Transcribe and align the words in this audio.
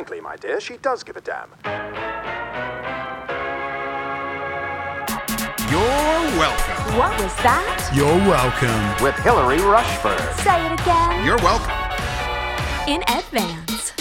frankly, 0.00 0.18
my 0.18 0.34
dear, 0.36 0.58
she 0.58 0.78
does 0.78 1.02
give 1.02 1.14
a 1.14 1.20
damn. 1.20 1.50
You're 5.70 6.38
welcome. 6.40 6.96
What 6.96 7.12
was 7.20 7.34
that? 7.42 7.90
You're 7.94 8.06
welcome. 8.06 9.04
With 9.04 9.14
Hillary 9.16 9.60
Rushford. 9.60 10.18
Say 10.38 10.64
it 10.64 10.80
again. 10.80 11.26
You're 11.26 11.36
welcome. 11.44 11.76
In 12.88 13.02
advance. 13.14 13.92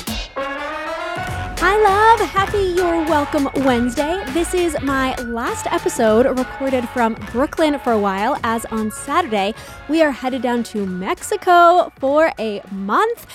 Hi, 1.61 1.75
love. 1.83 2.29
Happy 2.29 2.59
You're 2.77 3.03
Welcome 3.03 3.49
Wednesday. 3.65 4.23
This 4.27 4.53
is 4.53 4.77
my 4.81 5.15
last 5.15 5.67
episode 5.67 6.25
recorded 6.39 6.87
from 6.87 7.15
Brooklyn 7.33 7.77
for 7.77 7.91
a 7.91 7.99
while, 7.99 8.39
as 8.43 8.63
on 8.67 8.89
Saturday, 8.89 9.53
we 9.89 10.01
are 10.01 10.11
headed 10.11 10.41
down 10.41 10.63
to 10.63 10.85
Mexico 10.85 11.91
for 11.99 12.31
a 12.39 12.61
month. 12.71 13.27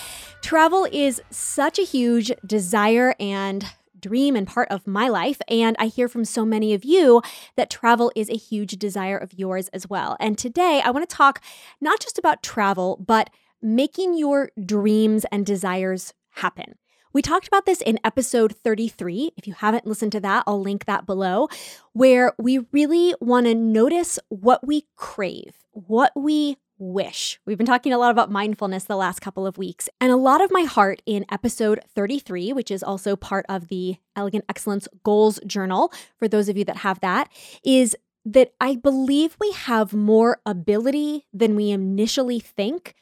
Travel 0.45 0.87
is 0.93 1.23
such 1.31 1.79
a 1.79 1.85
huge 1.85 2.31
desire 2.47 3.15
and 3.19 3.65
dream 3.99 4.37
and 4.37 4.47
part 4.47 4.69
of 4.71 4.87
my 4.87 5.09
life. 5.09 5.41
And 5.49 5.75
I 5.79 5.87
hear 5.87 6.07
from 6.07 6.27
so 6.27 6.45
many 6.45 6.75
of 6.75 6.85
you 6.85 7.23
that 7.57 7.71
travel 7.71 8.13
is 8.15 8.29
a 8.29 8.37
huge 8.37 8.73
desire 8.73 9.17
of 9.17 9.33
yours 9.33 9.69
as 9.69 9.89
well. 9.89 10.19
And 10.21 10.37
today 10.37 10.83
I 10.85 10.91
want 10.91 11.09
to 11.09 11.17
talk 11.17 11.41
not 11.81 11.99
just 11.99 12.19
about 12.19 12.43
travel, 12.43 13.03
but 13.07 13.31
making 13.63 14.19
your 14.19 14.51
dreams 14.67 15.25
and 15.33 15.47
desires 15.47 16.13
happen. 16.33 16.75
We 17.15 17.23
talked 17.23 17.49
about 17.49 17.65
this 17.65 17.81
in 17.81 17.99
episode 18.05 18.55
33. 18.55 19.31
If 19.39 19.47
you 19.47 19.55
haven't 19.55 19.87
listened 19.87 20.13
to 20.13 20.21
that, 20.21 20.45
I'll 20.47 20.61
link 20.61 20.85
that 20.85 21.07
below, 21.07 21.49
where 21.95 22.35
we 22.39 22.67
really 22.71 23.15
want 23.19 23.47
to 23.47 23.55
notice 23.55 24.19
what 24.29 24.67
we 24.67 24.85
crave, 24.95 25.55
what 25.71 26.13
we 26.15 26.59
wish. 26.79 27.41
We've 27.47 27.59
been 27.59 27.67
talking 27.67 27.93
a 27.93 27.99
lot 27.99 28.11
about 28.11 28.31
mindfulness 28.31 28.85
the 28.85 28.97
last 28.97 29.21
couple 29.21 29.47
of 29.47 29.59
weeks. 29.59 29.89
And 30.01 30.11
a 30.11 30.17
lot 30.17 30.43
of 30.43 30.51
my 30.51 30.63
heart 30.63 31.03
in 31.07 31.25
episode 31.31 31.81
33, 31.95 32.53
which 32.53 32.71
is 32.71 32.83
also 32.83 33.17
part 33.17 33.47
of 33.49 33.69
the 33.69 33.97
Elegant 34.17 34.45
Excellence 34.49 34.89
Goals 35.03 35.39
Journal, 35.47 35.93
for 36.19 36.29
those 36.29 36.49
of 36.49 36.57
you 36.57 36.65
that 36.65 36.79
have 36.79 37.01
that, 37.01 37.31
is 37.65 37.97
that 38.25 38.53
I 38.61 38.77
believe 38.77 39.37
we 39.39 39.53
have 39.53 39.93
more 39.93 40.41
ability 40.47 41.27
than 41.33 41.57
we 41.57 41.71
initially 41.71 42.41
think 42.41 42.95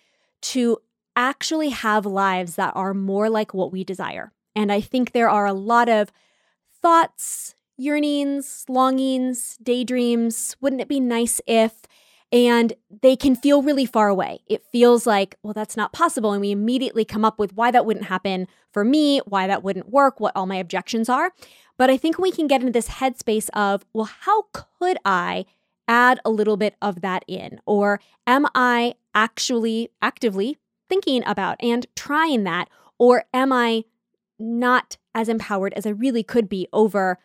to 0.43 0.78
actually 1.15 1.70
have 1.70 2.05
lives 2.06 2.56
that 2.56 2.73
are 2.75 2.95
more 2.95 3.31
like 3.31 3.55
what 3.55 3.73
we 3.73 3.84
desire. 3.84 4.33
And 4.56 4.73
I 4.73 4.81
think 4.81 5.12
there 5.12 5.31
are 5.31 5.47
a 5.47 5.53
lot 5.53 5.89
of 5.89 6.12
thoughts, 6.81 7.55
yearnings, 7.77 8.65
longings, 8.69 9.56
daydreams. 9.62 10.56
Wouldn't 10.61 10.83
it 10.83 10.89
be 10.89 11.00
nice 11.00 11.41
if? 11.47 11.83
And 12.33 12.72
they 13.02 13.14
can 13.14 13.36
feel 13.36 13.62
really 13.62 13.84
far 13.84 14.08
away. 14.08 14.41
It 14.47 14.64
feels 14.72 15.06
like, 15.06 15.36
well, 15.42 15.52
that's 15.52 15.77
not 15.77 15.92
possible. 15.92 16.33
And 16.33 16.41
we 16.41 16.50
immediately 16.50 17.05
come 17.05 17.27
up 17.27 17.38
with 17.38 17.55
why 17.55 17.70
that 17.70 17.84
wouldn't 17.84 18.06
happen 18.06 18.48
for 18.72 18.84
me, 18.84 19.19
why 19.27 19.47
that 19.47 19.62
wouldn't 19.62 19.91
work, 19.91 20.19
what 20.19 20.34
all 20.34 20.47
my 20.47 20.56
objections 20.56 21.10
are. 21.10 21.33
But 21.77 21.91
I 21.91 21.98
think 21.98 22.19
we 22.19 22.33
can 22.33 22.47
get 22.47 22.62
into 22.62 22.72
this 22.72 22.88
headspace 22.88 23.50
of, 23.50 23.84
well, 23.92 24.08
how 24.22 24.47
could 24.53 24.97
I 25.05 25.44
add 25.86 26.20
a 26.25 26.30
little 26.30 26.56
bit 26.56 26.75
of 26.80 27.03
that 27.03 27.22
in? 27.28 27.60
Or 27.66 28.00
am 28.27 28.47
I 28.55 28.94
actually 29.14 29.91
actively 30.00 30.56
thinking 30.88 31.22
about 31.27 31.56
and 31.60 31.86
trying 31.94 32.44
that? 32.44 32.70
Or 32.98 33.25
am 33.34 33.53
I 33.53 33.84
not 34.38 34.97
as 35.14 35.28
empowered 35.28 35.75
as 35.75 35.84
I 35.84 35.91
really 35.91 36.22
could 36.22 36.48
be 36.48 36.66
over 36.72 37.19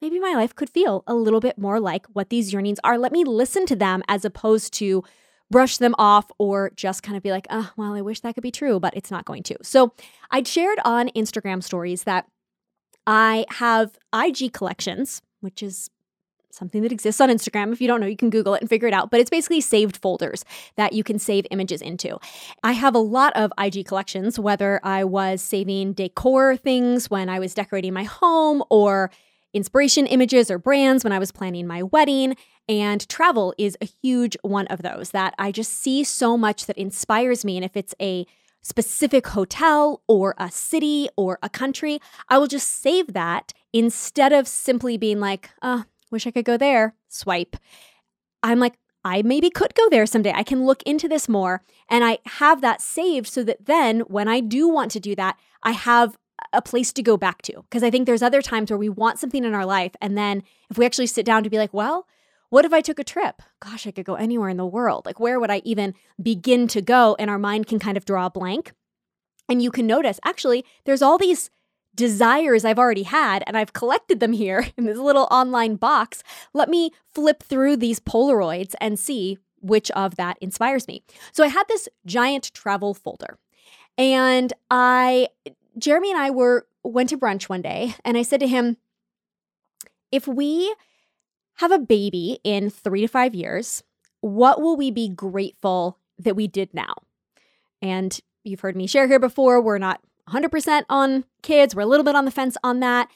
maybe 0.00 0.18
my 0.18 0.34
life 0.34 0.54
could 0.54 0.70
feel 0.70 1.04
a 1.06 1.14
little 1.14 1.40
bit 1.40 1.58
more 1.58 1.80
like 1.80 2.06
what 2.12 2.30
these 2.30 2.52
yearnings 2.52 2.78
are? 2.84 2.98
Let 2.98 3.12
me 3.12 3.24
listen 3.24 3.66
to 3.66 3.76
them 3.76 4.02
as 4.08 4.24
opposed 4.24 4.72
to 4.74 5.04
brush 5.50 5.78
them 5.78 5.94
off 5.98 6.30
or 6.38 6.70
just 6.76 7.02
kind 7.02 7.16
of 7.16 7.22
be 7.22 7.32
like, 7.32 7.46
oh, 7.50 7.70
well, 7.76 7.94
I 7.94 8.00
wish 8.00 8.20
that 8.20 8.34
could 8.34 8.42
be 8.42 8.52
true, 8.52 8.78
but 8.78 8.96
it's 8.96 9.10
not 9.10 9.24
going 9.24 9.42
to. 9.44 9.56
So 9.62 9.92
I'd 10.30 10.46
shared 10.46 10.78
on 10.84 11.08
Instagram 11.08 11.62
stories 11.62 12.04
that 12.04 12.26
I 13.06 13.44
have 13.50 13.98
IG 14.14 14.52
collections, 14.52 15.22
which 15.40 15.62
is 15.62 15.90
something 16.52 16.82
that 16.82 16.92
exists 16.92 17.20
on 17.20 17.28
Instagram. 17.28 17.72
If 17.72 17.80
you 17.80 17.88
don't 17.88 18.00
know, 18.00 18.06
you 18.06 18.16
can 18.16 18.30
Google 18.30 18.54
it 18.54 18.60
and 18.60 18.68
figure 18.68 18.88
it 18.88 18.94
out. 18.94 19.10
But 19.10 19.20
it's 19.20 19.30
basically 19.30 19.60
saved 19.60 19.96
folders 19.96 20.44
that 20.76 20.92
you 20.92 21.02
can 21.02 21.18
save 21.18 21.46
images 21.50 21.80
into. 21.82 22.18
I 22.62 22.72
have 22.72 22.94
a 22.94 22.98
lot 22.98 23.32
of 23.36 23.52
IG 23.58 23.86
collections, 23.86 24.38
whether 24.38 24.80
I 24.84 25.04
was 25.04 25.42
saving 25.42 25.94
decor 25.94 26.56
things 26.56 27.10
when 27.10 27.28
I 27.28 27.38
was 27.38 27.54
decorating 27.54 27.92
my 27.92 28.04
home 28.04 28.62
or 28.70 29.10
inspiration 29.52 30.06
images 30.06 30.50
or 30.50 30.58
brands 30.58 31.04
when 31.04 31.12
I 31.12 31.18
was 31.18 31.32
planning 31.32 31.66
my 31.66 31.82
wedding. 31.82 32.36
And 32.68 33.08
travel 33.08 33.54
is 33.58 33.76
a 33.80 33.88
huge 34.02 34.36
one 34.42 34.66
of 34.68 34.82
those 34.82 35.10
that 35.10 35.34
I 35.38 35.52
just 35.52 35.72
see 35.72 36.04
so 36.04 36.36
much 36.36 36.66
that 36.66 36.78
inspires 36.78 37.44
me. 37.44 37.56
And 37.56 37.64
if 37.64 37.76
it's 37.76 37.94
a 38.00 38.26
specific 38.62 39.26
hotel 39.28 40.02
or 40.06 40.34
a 40.38 40.50
city 40.50 41.08
or 41.16 41.38
a 41.42 41.48
country, 41.48 42.00
I 42.28 42.38
will 42.38 42.46
just 42.46 42.82
save 42.82 43.12
that 43.14 43.52
instead 43.72 44.32
of 44.32 44.46
simply 44.46 44.96
being 44.96 45.20
like, 45.20 45.50
oh, 45.62 45.84
wish 46.10 46.26
I 46.26 46.30
could 46.30 46.44
go 46.44 46.56
there, 46.56 46.94
swipe. 47.08 47.56
I'm 48.42 48.58
like, 48.58 48.74
I 49.04 49.22
maybe 49.22 49.48
could 49.48 49.74
go 49.74 49.88
there 49.88 50.04
someday. 50.06 50.32
I 50.34 50.42
can 50.42 50.66
look 50.66 50.82
into 50.82 51.08
this 51.08 51.28
more. 51.28 51.62
And 51.88 52.04
I 52.04 52.18
have 52.26 52.60
that 52.60 52.82
saved 52.82 53.28
so 53.28 53.42
that 53.44 53.64
then 53.66 54.00
when 54.00 54.28
I 54.28 54.40
do 54.40 54.68
want 54.68 54.90
to 54.92 55.00
do 55.00 55.14
that, 55.14 55.38
I 55.62 55.72
have 55.72 56.18
a 56.52 56.62
place 56.62 56.92
to 56.92 57.02
go 57.02 57.16
back 57.16 57.42
to. 57.42 57.52
Because 57.62 57.82
I 57.82 57.90
think 57.90 58.06
there's 58.06 58.22
other 58.22 58.42
times 58.42 58.70
where 58.70 58.78
we 58.78 58.88
want 58.88 59.18
something 59.18 59.44
in 59.44 59.54
our 59.54 59.66
life. 59.66 59.94
And 60.00 60.16
then 60.16 60.42
if 60.70 60.78
we 60.78 60.86
actually 60.86 61.06
sit 61.06 61.26
down 61.26 61.44
to 61.44 61.50
be 61.50 61.58
like, 61.58 61.72
well, 61.72 62.06
what 62.50 62.64
if 62.64 62.72
I 62.72 62.80
took 62.80 62.98
a 62.98 63.04
trip? 63.04 63.42
Gosh, 63.60 63.86
I 63.86 63.92
could 63.92 64.04
go 64.04 64.14
anywhere 64.14 64.48
in 64.48 64.56
the 64.56 64.66
world. 64.66 65.06
Like, 65.06 65.20
where 65.20 65.38
would 65.38 65.50
I 65.50 65.62
even 65.64 65.94
begin 66.20 66.66
to 66.68 66.82
go? 66.82 67.16
And 67.18 67.30
our 67.30 67.38
mind 67.38 67.68
can 67.68 67.78
kind 67.78 67.96
of 67.96 68.04
draw 68.04 68.26
a 68.26 68.30
blank. 68.30 68.72
And 69.48 69.62
you 69.62 69.70
can 69.70 69.86
notice, 69.86 70.20
actually, 70.24 70.64
there's 70.84 71.02
all 71.02 71.18
these 71.18 71.50
desires 71.94 72.64
I've 72.64 72.78
already 72.78 73.02
had, 73.04 73.42
and 73.46 73.56
I've 73.56 73.72
collected 73.72 74.20
them 74.20 74.32
here 74.32 74.66
in 74.76 74.84
this 74.84 74.98
little 74.98 75.28
online 75.30 75.76
box. 75.76 76.22
Let 76.52 76.68
me 76.68 76.90
flip 77.06 77.42
through 77.42 77.76
these 77.76 78.00
Polaroids 78.00 78.74
and 78.80 78.98
see 78.98 79.38
which 79.60 79.90
of 79.90 80.16
that 80.16 80.38
inspires 80.40 80.88
me. 80.88 81.02
So 81.32 81.44
I 81.44 81.48
had 81.48 81.64
this 81.68 81.88
giant 82.06 82.52
travel 82.54 82.94
folder, 82.94 83.38
and 83.98 84.52
I, 84.70 85.28
Jeremy 85.78 86.10
and 86.10 86.20
I 86.20 86.30
were 86.30 86.66
went 86.82 87.10
to 87.10 87.18
brunch 87.18 87.44
one 87.44 87.62
day, 87.62 87.94
and 88.04 88.16
I 88.16 88.22
said 88.22 88.40
to 88.40 88.48
him, 88.48 88.76
if 90.10 90.26
we 90.26 90.74
have 91.54 91.72
a 91.72 91.78
baby 91.78 92.38
in 92.42 92.70
three 92.70 93.02
to 93.02 93.06
five 93.06 93.34
years, 93.34 93.82
what 94.20 94.60
will 94.60 94.76
we 94.76 94.90
be 94.90 95.08
grateful 95.08 95.98
that 96.18 96.36
we 96.36 96.46
did 96.46 96.72
now? 96.74 96.94
And 97.82 98.18
you've 98.44 98.60
heard 98.60 98.76
me 98.76 98.86
share 98.86 99.06
here 99.06 99.18
before, 99.18 99.60
we're 99.60 99.78
not 99.78 100.00
100% 100.28 100.84
on 100.88 101.24
kids. 101.42 101.74
We're 101.74 101.82
a 101.82 101.86
little 101.86 102.04
bit 102.04 102.14
on 102.14 102.24
the 102.24 102.30
fence 102.30 102.56
on 102.62 102.80
that. 102.80 103.10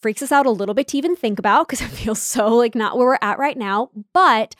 Freaks 0.00 0.22
us 0.22 0.32
out 0.32 0.46
a 0.46 0.50
little 0.50 0.74
bit 0.74 0.88
to 0.88 0.98
even 0.98 1.16
think 1.16 1.38
about 1.38 1.68
because 1.68 1.80
it 1.86 1.88
feels 1.88 2.20
so 2.20 2.54
like 2.54 2.74
not 2.74 2.96
where 2.96 3.06
we're 3.06 3.18
at 3.22 3.38
right 3.38 3.56
now. 3.56 3.90
But 4.12 4.54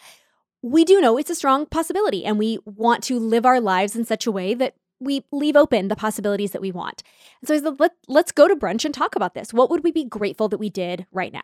we 0.62 0.84
do 0.84 1.00
know 1.00 1.16
it's 1.16 1.30
a 1.30 1.34
strong 1.34 1.66
possibility 1.66 2.24
and 2.24 2.38
we 2.38 2.58
want 2.64 3.04
to 3.04 3.18
live 3.18 3.46
our 3.46 3.60
lives 3.60 3.94
in 3.94 4.04
such 4.04 4.26
a 4.26 4.32
way 4.32 4.54
that 4.54 4.74
we 5.00 5.24
leave 5.32 5.56
open 5.56 5.88
the 5.88 5.96
possibilities 5.96 6.52
that 6.52 6.60
we 6.60 6.72
want. 6.72 7.02
So 7.44 7.54
I 7.54 7.58
said, 7.60 7.80
Let, 7.80 7.92
let's 8.08 8.32
go 8.32 8.48
to 8.48 8.56
brunch 8.56 8.84
and 8.84 8.94
talk 8.94 9.16
about 9.16 9.34
this. 9.34 9.52
What 9.52 9.70
would 9.70 9.84
we 9.84 9.92
be 9.92 10.04
grateful 10.04 10.48
that 10.48 10.58
we 10.58 10.70
did 10.70 11.06
right 11.12 11.32
now? 11.32 11.42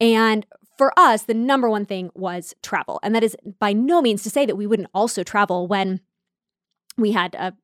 And 0.00 0.46
for 0.76 0.98
us, 0.98 1.24
the 1.24 1.34
number 1.34 1.68
one 1.68 1.84
thing 1.84 2.10
was 2.14 2.54
travel. 2.62 3.00
And 3.02 3.14
that 3.14 3.24
is 3.24 3.36
by 3.58 3.72
no 3.72 4.00
means 4.00 4.22
to 4.22 4.30
say 4.30 4.46
that 4.46 4.56
we 4.56 4.66
wouldn't 4.66 4.90
also 4.94 5.22
travel 5.22 5.66
when 5.66 6.00
we 6.96 7.12
had 7.12 7.34
a 7.34 7.54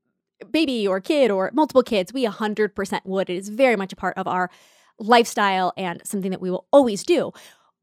baby 0.50 0.86
or 0.86 1.00
kid 1.00 1.30
or 1.30 1.50
multiple 1.54 1.82
kids, 1.82 2.12
we 2.12 2.26
100% 2.26 3.00
would. 3.04 3.30
It 3.30 3.36
is 3.36 3.48
very 3.48 3.76
much 3.76 3.92
a 3.92 3.96
part 3.96 4.16
of 4.16 4.26
our 4.26 4.50
lifestyle 4.98 5.72
and 5.76 6.00
something 6.04 6.30
that 6.30 6.40
we 6.40 6.50
will 6.50 6.66
always 6.72 7.02
do. 7.02 7.32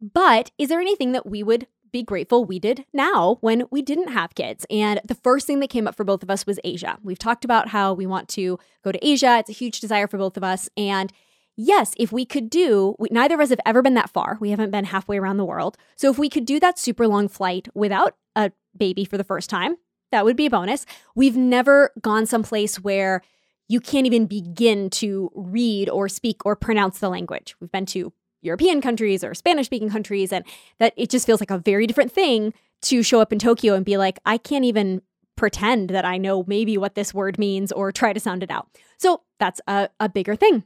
But 0.01 0.51
is 0.57 0.69
there 0.69 0.81
anything 0.81 1.13
that 1.13 1.25
we 1.25 1.43
would 1.43 1.67
be 1.93 2.03
grateful 2.03 2.43
we 2.43 2.59
did 2.59 2.85
now 2.91 3.37
when 3.39 3.63
we 3.71 3.81
didn't 3.81 4.09
have 4.09 4.35
kids? 4.35 4.65
And 4.69 4.99
the 5.05 5.15
first 5.15 5.47
thing 5.47 5.61
that 5.61 5.69
came 5.69 5.87
up 5.87 5.95
for 5.95 6.03
both 6.03 6.23
of 6.23 6.29
us 6.29 6.45
was 6.45 6.59
Asia. 6.65 6.97
We've 7.01 7.17
talked 7.17 7.45
about 7.45 7.69
how 7.69 7.93
we 7.93 8.05
want 8.05 8.27
to 8.29 8.59
go 8.83 8.91
to 8.91 9.07
Asia, 9.07 9.37
it's 9.39 9.49
a 9.49 9.53
huge 9.53 9.79
desire 9.79 10.07
for 10.07 10.17
both 10.17 10.35
of 10.35 10.43
us. 10.43 10.67
And 10.75 11.13
yes, 11.55 11.93
if 11.97 12.11
we 12.11 12.25
could 12.25 12.49
do, 12.49 12.95
we, 12.99 13.07
neither 13.11 13.35
of 13.35 13.39
us 13.39 13.49
have 13.49 13.61
ever 13.65 13.81
been 13.81 13.93
that 13.93 14.09
far. 14.09 14.37
We 14.41 14.49
haven't 14.49 14.71
been 14.71 14.85
halfway 14.85 15.17
around 15.17 15.37
the 15.37 15.45
world. 15.45 15.77
So 15.95 16.09
if 16.09 16.17
we 16.17 16.29
could 16.29 16.45
do 16.45 16.59
that 16.59 16.77
super 16.77 17.07
long 17.07 17.29
flight 17.29 17.69
without 17.73 18.17
a 18.35 18.51
baby 18.75 19.05
for 19.05 19.17
the 19.17 19.23
first 19.23 19.49
time, 19.49 19.77
that 20.11 20.25
would 20.25 20.35
be 20.35 20.47
a 20.47 20.49
bonus. 20.49 20.85
We've 21.15 21.37
never 21.37 21.91
gone 22.01 22.25
someplace 22.25 22.79
where 22.79 23.21
you 23.67 23.79
can't 23.79 24.05
even 24.05 24.25
begin 24.25 24.89
to 24.91 25.31
read 25.33 25.89
or 25.89 26.09
speak 26.09 26.45
or 26.45 26.55
pronounce 26.55 26.99
the 26.99 27.09
language. 27.09 27.55
We've 27.59 27.71
been 27.71 27.85
to 27.87 28.13
European 28.43 28.81
countries 28.81 29.23
or 29.23 29.33
Spanish 29.33 29.67
speaking 29.67 29.89
countries, 29.89 30.31
and 30.31 30.45
that 30.79 30.93
it 30.97 31.09
just 31.09 31.25
feels 31.25 31.39
like 31.39 31.51
a 31.51 31.57
very 31.57 31.87
different 31.87 32.11
thing 32.11 32.53
to 32.83 33.01
show 33.01 33.21
up 33.21 33.31
in 33.31 33.39
Tokyo 33.39 33.73
and 33.73 33.85
be 33.85 33.97
like, 33.97 34.19
I 34.25 34.37
can't 34.37 34.65
even 34.65 35.01
pretend 35.35 35.89
that 35.89 36.05
I 36.05 36.17
know 36.17 36.43
maybe 36.47 36.77
what 36.77 36.95
this 36.95 37.13
word 37.13 37.39
means 37.39 37.71
or 37.71 37.91
try 37.91 38.13
to 38.13 38.19
sound 38.19 38.43
it 38.43 38.51
out. 38.51 38.67
So 38.97 39.21
that's 39.39 39.61
a, 39.67 39.89
a 39.99 40.09
bigger 40.09 40.35
thing. 40.35 40.63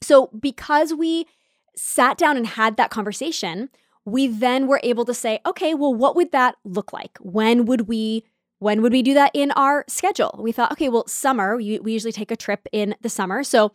So 0.00 0.28
because 0.28 0.94
we 0.94 1.26
sat 1.76 2.16
down 2.16 2.36
and 2.36 2.46
had 2.46 2.76
that 2.76 2.90
conversation, 2.90 3.68
we 4.04 4.26
then 4.26 4.66
were 4.66 4.80
able 4.82 5.04
to 5.04 5.14
say, 5.14 5.40
okay, 5.44 5.74
well, 5.74 5.94
what 5.94 6.16
would 6.16 6.32
that 6.32 6.56
look 6.64 6.92
like? 6.92 7.18
When 7.20 7.66
would 7.66 7.82
we 7.82 8.24
when 8.58 8.82
would 8.82 8.92
we 8.92 9.02
do 9.02 9.14
that 9.14 9.30
in 9.32 9.52
our 9.52 9.86
schedule? 9.88 10.38
We 10.38 10.52
thought, 10.52 10.70
okay, 10.72 10.90
well, 10.90 11.06
summer, 11.06 11.56
we, 11.56 11.78
we 11.80 11.92
usually 11.92 12.12
take 12.12 12.30
a 12.30 12.36
trip 12.36 12.66
in 12.72 12.94
the 13.00 13.08
summer. 13.08 13.42
So 13.42 13.72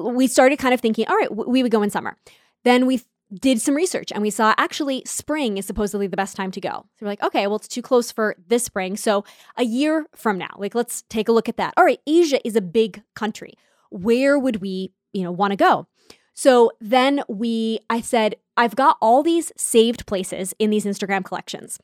we 0.00 0.26
started 0.26 0.58
kind 0.58 0.74
of 0.74 0.80
thinking, 0.80 1.06
all 1.08 1.16
right, 1.16 1.34
we 1.34 1.62
would 1.62 1.72
go 1.72 1.82
in 1.82 1.90
summer. 1.90 2.16
Then 2.64 2.86
we 2.86 3.02
did 3.34 3.60
some 3.60 3.74
research 3.74 4.10
and 4.10 4.22
we 4.22 4.30
saw 4.30 4.54
actually 4.56 5.02
spring 5.04 5.58
is 5.58 5.66
supposedly 5.66 6.06
the 6.06 6.16
best 6.16 6.36
time 6.36 6.50
to 6.50 6.60
go. 6.60 6.86
So 6.96 7.04
we're 7.04 7.08
like, 7.08 7.22
okay, 7.22 7.46
well, 7.46 7.56
it's 7.56 7.68
too 7.68 7.82
close 7.82 8.10
for 8.10 8.36
this 8.46 8.64
spring. 8.64 8.96
So 8.96 9.24
a 9.56 9.64
year 9.64 10.06
from 10.14 10.38
now, 10.38 10.50
like, 10.56 10.74
let's 10.74 11.02
take 11.10 11.28
a 11.28 11.32
look 11.32 11.48
at 11.48 11.58
that. 11.58 11.74
All 11.76 11.84
right, 11.84 12.00
Asia 12.06 12.44
is 12.46 12.56
a 12.56 12.62
big 12.62 13.02
country. 13.14 13.54
Where 13.90 14.38
would 14.38 14.56
we, 14.56 14.92
you 15.12 15.22
know, 15.22 15.32
want 15.32 15.52
to 15.52 15.56
go? 15.56 15.86
So 16.32 16.70
then 16.80 17.22
we, 17.28 17.80
I 17.90 18.00
said, 18.00 18.36
I've 18.56 18.76
got 18.76 18.96
all 19.02 19.22
these 19.22 19.52
saved 19.56 20.06
places 20.06 20.54
in 20.58 20.70
these 20.70 20.84
Instagram 20.84 21.24
collections. 21.24 21.78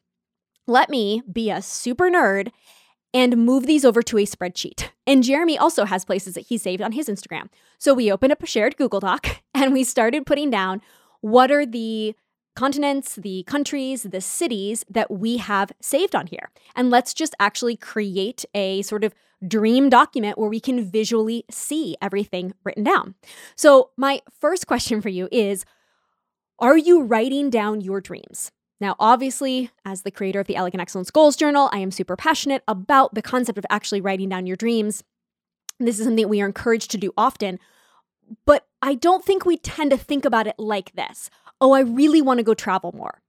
Let 0.66 0.88
me 0.88 1.22
be 1.30 1.50
a 1.50 1.60
super 1.60 2.08
nerd 2.08 2.50
and 3.14 3.36
move 3.36 3.66
these 3.66 3.84
over 3.84 4.02
to 4.02 4.18
a 4.18 4.26
spreadsheet. 4.26 4.88
And 5.06 5.22
Jeremy 5.22 5.56
also 5.56 5.84
has 5.84 6.04
places 6.04 6.34
that 6.34 6.48
he 6.48 6.58
saved 6.58 6.82
on 6.82 6.92
his 6.92 7.08
Instagram. 7.08 7.48
So 7.78 7.94
we 7.94 8.10
opened 8.10 8.32
up 8.32 8.42
a 8.42 8.46
shared 8.46 8.76
Google 8.76 9.00
Doc 9.00 9.42
and 9.54 9.72
we 9.72 9.84
started 9.84 10.26
putting 10.26 10.50
down 10.50 10.82
what 11.20 11.50
are 11.50 11.64
the 11.64 12.14
continents, 12.56 13.16
the 13.16 13.44
countries, 13.44 14.02
the 14.02 14.20
cities 14.20 14.84
that 14.90 15.10
we 15.10 15.38
have 15.38 15.72
saved 15.80 16.14
on 16.14 16.26
here. 16.26 16.50
And 16.76 16.90
let's 16.90 17.14
just 17.14 17.34
actually 17.40 17.76
create 17.76 18.44
a 18.54 18.82
sort 18.82 19.04
of 19.04 19.14
dream 19.46 19.88
document 19.88 20.38
where 20.38 20.48
we 20.48 20.60
can 20.60 20.90
visually 20.90 21.44
see 21.50 21.96
everything 22.00 22.54
written 22.64 22.84
down. 22.84 23.14
So, 23.56 23.90
my 23.96 24.22
first 24.40 24.66
question 24.66 25.00
for 25.00 25.08
you 25.08 25.28
is 25.32 25.64
Are 26.58 26.78
you 26.78 27.02
writing 27.02 27.50
down 27.50 27.80
your 27.80 28.00
dreams? 28.00 28.52
Now, 28.84 28.96
obviously, 28.98 29.70
as 29.86 30.02
the 30.02 30.10
creator 30.10 30.40
of 30.40 30.46
the 30.46 30.56
Elegant 30.56 30.82
Excellence 30.82 31.10
Goals 31.10 31.36
Journal, 31.36 31.70
I 31.72 31.78
am 31.78 31.90
super 31.90 32.16
passionate 32.16 32.62
about 32.68 33.14
the 33.14 33.22
concept 33.22 33.56
of 33.56 33.64
actually 33.70 34.02
writing 34.02 34.28
down 34.28 34.46
your 34.46 34.58
dreams. 34.58 35.02
This 35.80 35.98
is 35.98 36.04
something 36.04 36.28
we 36.28 36.42
are 36.42 36.46
encouraged 36.46 36.90
to 36.90 36.98
do 36.98 37.10
often, 37.16 37.58
but 38.44 38.66
I 38.82 38.94
don't 38.94 39.24
think 39.24 39.46
we 39.46 39.56
tend 39.56 39.90
to 39.92 39.96
think 39.96 40.26
about 40.26 40.46
it 40.46 40.56
like 40.58 40.94
this. 40.96 41.30
Oh, 41.62 41.72
I 41.72 41.80
really 41.80 42.20
want 42.20 42.40
to 42.40 42.44
go 42.44 42.52
travel 42.52 42.92
more. 42.94 43.22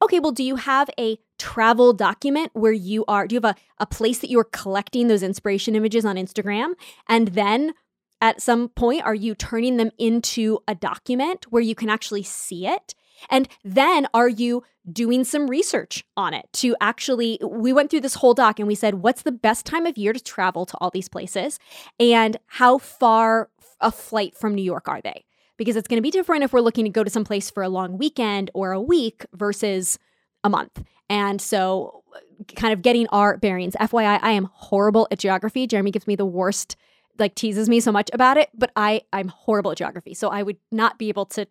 Okay, 0.00 0.18
well, 0.18 0.32
do 0.32 0.42
you 0.42 0.56
have 0.56 0.88
a 0.98 1.18
travel 1.38 1.92
document 1.92 2.48
where 2.54 2.72
you 2.72 3.04
are, 3.06 3.26
do 3.26 3.34
you 3.34 3.40
have 3.42 3.54
a, 3.54 3.60
a 3.80 3.86
place 3.86 4.20
that 4.20 4.30
you 4.30 4.38
are 4.38 4.44
collecting 4.44 5.08
those 5.08 5.22
inspiration 5.22 5.76
images 5.76 6.06
on 6.06 6.16
Instagram? 6.16 6.72
And 7.06 7.28
then 7.28 7.74
at 8.22 8.40
some 8.40 8.70
point, 8.70 9.02
are 9.02 9.14
you 9.14 9.34
turning 9.34 9.76
them 9.76 9.90
into 9.98 10.60
a 10.66 10.74
document 10.74 11.52
where 11.52 11.60
you 11.60 11.74
can 11.74 11.90
actually 11.90 12.22
see 12.22 12.66
it? 12.66 12.94
And 13.30 13.48
then 13.64 14.06
are 14.14 14.28
you 14.28 14.64
doing 14.90 15.24
some 15.24 15.48
research 15.48 16.04
on 16.16 16.34
it 16.34 16.48
to 16.52 16.74
actually 16.80 17.38
we 17.42 17.72
went 17.72 17.90
through 17.90 18.00
this 18.00 18.14
whole 18.14 18.34
doc 18.34 18.58
and 18.58 18.66
we 18.66 18.74
said 18.74 18.96
what's 18.96 19.22
the 19.22 19.32
best 19.32 19.64
time 19.64 19.86
of 19.86 19.96
year 19.96 20.12
to 20.12 20.20
travel 20.20 20.66
to 20.66 20.76
all 20.78 20.90
these 20.90 21.08
places 21.08 21.60
and 22.00 22.36
how 22.46 22.78
far 22.78 23.48
a 23.80 23.92
flight 23.92 24.36
from 24.36 24.54
New 24.54 24.62
York 24.62 24.88
are 24.88 25.00
they? 25.00 25.24
Because 25.56 25.76
it's 25.76 25.88
going 25.88 25.98
to 25.98 26.02
be 26.02 26.10
different 26.10 26.44
if 26.44 26.52
we're 26.52 26.60
looking 26.60 26.84
to 26.84 26.90
go 26.90 27.04
to 27.04 27.10
some 27.10 27.24
place 27.24 27.50
for 27.50 27.62
a 27.62 27.68
long 27.68 27.98
weekend 27.98 28.50
or 28.54 28.72
a 28.72 28.80
week 28.80 29.26
versus 29.34 29.98
a 30.42 30.48
month. 30.48 30.82
And 31.08 31.40
so 31.40 32.02
uh, 32.14 32.44
kind 32.56 32.72
of 32.72 32.82
getting 32.82 33.06
our 33.08 33.36
bearings. 33.36 33.74
FYI, 33.78 34.18
I 34.22 34.30
am 34.32 34.48
horrible 34.52 35.06
at 35.10 35.18
geography. 35.18 35.66
Jeremy 35.66 35.90
gives 35.90 36.06
me 36.06 36.16
the 36.16 36.24
worst 36.24 36.76
like 37.18 37.34
teases 37.34 37.68
me 37.68 37.78
so 37.80 37.92
much 37.92 38.10
about 38.12 38.38
it, 38.38 38.48
but 38.54 38.72
I 38.74 39.02
I'm 39.12 39.28
horrible 39.28 39.72
at 39.72 39.78
geography. 39.78 40.14
So 40.14 40.28
I 40.28 40.42
would 40.42 40.56
not 40.70 40.98
be 40.98 41.08
able 41.08 41.26
to 41.26 41.46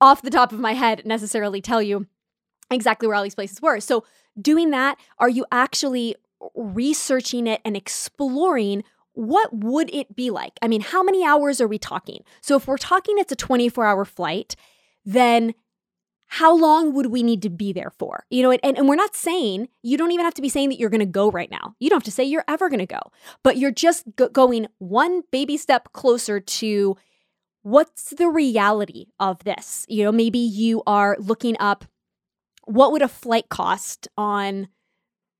off 0.00 0.22
the 0.22 0.30
top 0.30 0.52
of 0.52 0.60
my 0.60 0.74
head 0.74 1.02
necessarily 1.04 1.60
tell 1.60 1.82
you 1.82 2.06
exactly 2.70 3.06
where 3.06 3.16
all 3.16 3.22
these 3.22 3.34
places 3.34 3.62
were. 3.62 3.80
So, 3.80 4.04
doing 4.40 4.70
that, 4.70 4.98
are 5.18 5.28
you 5.28 5.46
actually 5.50 6.14
researching 6.54 7.46
it 7.46 7.60
and 7.64 7.76
exploring 7.76 8.84
what 9.12 9.54
would 9.56 9.92
it 9.94 10.14
be 10.14 10.30
like? 10.30 10.52
I 10.60 10.68
mean, 10.68 10.82
how 10.82 11.02
many 11.02 11.24
hours 11.24 11.60
are 11.60 11.68
we 11.68 11.78
talking? 11.78 12.22
So, 12.40 12.56
if 12.56 12.66
we're 12.66 12.76
talking 12.76 13.18
it's 13.18 13.32
a 13.32 13.36
24 13.36 13.86
hour 13.86 14.04
flight, 14.04 14.56
then 15.04 15.54
how 16.28 16.54
long 16.54 16.92
would 16.92 17.06
we 17.06 17.22
need 17.22 17.40
to 17.42 17.50
be 17.50 17.72
there 17.72 17.92
for? 17.98 18.24
You 18.30 18.42
know, 18.42 18.50
and, 18.50 18.76
and 18.76 18.88
we're 18.88 18.96
not 18.96 19.14
saying, 19.14 19.68
you 19.82 19.96
don't 19.96 20.10
even 20.10 20.24
have 20.24 20.34
to 20.34 20.42
be 20.42 20.48
saying 20.48 20.70
that 20.70 20.78
you're 20.78 20.90
going 20.90 21.00
to 21.00 21.06
go 21.06 21.30
right 21.30 21.50
now. 21.50 21.76
You 21.78 21.88
don't 21.88 21.98
have 21.98 22.04
to 22.04 22.10
say 22.10 22.24
you're 22.24 22.44
ever 22.48 22.68
going 22.68 22.80
to 22.80 22.86
go, 22.86 22.98
but 23.44 23.56
you're 23.56 23.70
just 23.70 24.04
go- 24.16 24.28
going 24.28 24.66
one 24.78 25.22
baby 25.30 25.56
step 25.56 25.92
closer 25.92 26.40
to 26.40 26.96
what's 27.66 28.10
the 28.10 28.28
reality 28.28 29.06
of 29.18 29.42
this? 29.42 29.84
You 29.88 30.04
know, 30.04 30.12
maybe 30.12 30.38
you 30.38 30.84
are 30.86 31.16
looking 31.18 31.56
up 31.58 31.84
what 32.64 32.92
would 32.92 33.02
a 33.02 33.08
flight 33.08 33.48
cost 33.48 34.06
on 34.16 34.68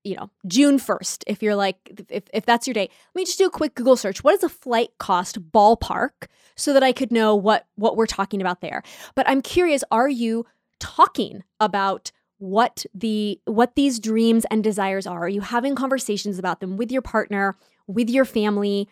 you 0.03 0.15
know 0.15 0.29
june 0.45 0.77
1st 0.77 1.23
if 1.27 1.43
you're 1.43 1.55
like 1.55 2.05
if, 2.09 2.23
if 2.33 2.45
that's 2.45 2.67
your 2.67 2.73
day. 2.73 2.89
Let 3.13 3.15
me 3.15 3.25
just 3.25 3.37
do 3.37 3.45
a 3.45 3.49
quick 3.49 3.75
google 3.75 3.95
search. 3.95 4.25
What 4.25 4.35
is 4.35 4.43
a 4.43 4.49
flight 4.49 4.89
cost 4.97 5.51
ballpark 5.51 6.27
so 6.57 6.73
that 6.73 6.83
i 6.83 6.91
could 6.91 7.11
know 7.11 7.33
what 7.33 7.65
what 7.75 7.95
we're 7.95 8.05
talking 8.05 8.41
about 8.41 8.59
there? 8.59 8.83
But 9.15 9.27
i'm 9.29 9.41
curious 9.41 9.83
are 9.89 10.09
you 10.09 10.45
talking 10.81 11.43
about 11.61 12.11
what 12.39 12.85
the 12.93 13.39
what 13.45 13.75
these 13.75 13.99
dreams 13.99 14.45
and 14.51 14.63
desires 14.63 15.07
are? 15.07 15.23
Are 15.23 15.29
you 15.29 15.41
having 15.41 15.75
conversations 15.75 16.37
about 16.37 16.59
them 16.59 16.75
with 16.75 16.91
your 16.91 17.01
partner 17.01 17.57
with 17.87 18.09
your 18.09 18.25
family 18.25 18.89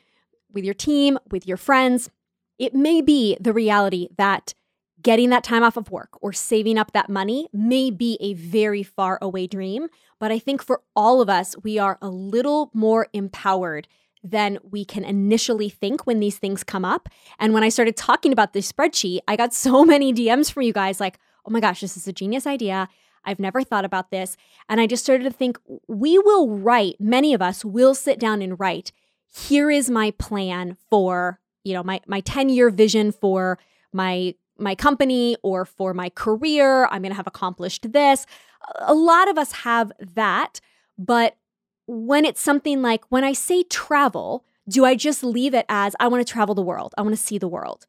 with 0.53 0.63
your 0.63 0.73
team 0.73 1.17
with 1.31 1.45
your 1.45 1.57
friends 1.57 2.09
it 2.57 2.73
may 2.73 3.01
be 3.01 3.37
the 3.39 3.53
reality 3.53 4.09
that 4.17 4.53
getting 5.01 5.29
that 5.29 5.43
time 5.43 5.63
off 5.63 5.77
of 5.77 5.91
work 5.91 6.09
or 6.21 6.33
saving 6.33 6.77
up 6.77 6.91
that 6.93 7.09
money 7.09 7.47
may 7.53 7.91
be 7.91 8.17
a 8.19 8.33
very 8.33 8.81
far 8.81 9.19
away 9.21 9.45
dream. 9.45 9.87
But 10.19 10.31
I 10.31 10.39
think 10.39 10.63
for 10.63 10.81
all 10.95 11.21
of 11.21 11.29
us, 11.29 11.55
we 11.63 11.77
are 11.77 11.99
a 12.01 12.09
little 12.09 12.71
more 12.73 13.07
empowered 13.13 13.87
than 14.23 14.57
we 14.63 14.83
can 14.83 15.03
initially 15.03 15.69
think 15.69 16.07
when 16.07 16.19
these 16.19 16.39
things 16.39 16.63
come 16.63 16.83
up. 16.83 17.07
And 17.37 17.53
when 17.53 17.63
I 17.63 17.69
started 17.69 17.95
talking 17.95 18.33
about 18.33 18.53
this 18.53 18.71
spreadsheet, 18.71 19.19
I 19.27 19.35
got 19.35 19.53
so 19.65 19.85
many 19.85 20.11
DMs 20.11 20.51
from 20.51 20.63
you 20.63 20.73
guys 20.73 20.99
like, 20.99 21.19
oh 21.45 21.51
my 21.51 21.59
gosh, 21.59 21.81
this 21.81 21.95
is 21.95 22.07
a 22.07 22.13
genius 22.13 22.47
idea. 22.47 22.89
I've 23.23 23.39
never 23.39 23.63
thought 23.63 23.85
about 23.85 24.11
this. 24.11 24.37
And 24.69 24.81
I 24.81 24.87
just 24.87 25.03
started 25.03 25.23
to 25.23 25.31
think 25.31 25.59
we 25.87 26.17
will 26.17 26.49
write, 26.49 26.95
many 26.99 27.33
of 27.33 27.41
us 27.41 27.63
will 27.63 27.93
sit 27.93 28.19
down 28.19 28.41
and 28.41 28.59
write, 28.59 28.91
here 29.27 29.69
is 29.69 29.89
my 29.89 30.11
plan 30.11 30.77
for 30.89 31.39
you 31.65 31.73
know 31.73 31.83
my 31.83 31.99
my 32.07 32.21
10 32.21 32.47
year 32.47 32.69
vision 32.69 33.11
for 33.11 33.59
my 33.91 34.35
my 34.57 34.73
company 34.75 35.35
or 35.43 35.65
for 35.65 35.93
my 35.93 36.09
career. 36.09 36.85
I'm 36.85 37.01
going 37.01 37.11
to 37.11 37.17
have 37.17 37.27
accomplished 37.27 37.91
this. 37.91 38.25
A 38.79 38.93
lot 38.93 39.27
of 39.27 39.37
us 39.37 39.51
have 39.51 39.91
that 39.99 40.61
but 40.97 41.35
when 41.87 42.23
it's 42.25 42.41
something 42.41 42.81
like 42.81 43.03
when 43.09 43.23
i 43.23 43.33
say 43.33 43.63
travel 43.63 44.43
do 44.67 44.85
i 44.85 44.95
just 44.95 45.23
leave 45.23 45.53
it 45.53 45.65
as 45.69 45.95
i 45.99 46.07
want 46.07 46.25
to 46.25 46.31
travel 46.31 46.55
the 46.55 46.61
world. 46.61 46.93
I 46.97 47.01
want 47.01 47.15
to 47.15 47.21
see 47.21 47.37
the 47.37 47.47
world. 47.47 47.85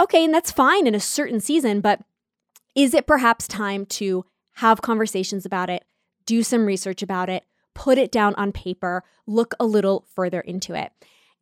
Okay 0.00 0.24
and 0.24 0.32
that's 0.32 0.50
fine 0.50 0.86
in 0.86 0.94
a 0.94 1.00
certain 1.00 1.40
season 1.40 1.80
but 1.80 2.00
is 2.74 2.94
it 2.94 3.06
perhaps 3.06 3.46
time 3.46 3.84
to 3.86 4.24
have 4.56 4.82
conversations 4.82 5.44
about 5.44 5.68
it 5.68 5.84
do 6.24 6.42
some 6.42 6.64
research 6.66 7.02
about 7.02 7.28
it 7.28 7.44
put 7.74 7.98
it 7.98 8.12
down 8.12 8.34
on 8.36 8.52
paper 8.52 9.02
look 9.26 9.54
a 9.60 9.66
little 9.66 10.06
further 10.14 10.40
into 10.40 10.74
it 10.74 10.92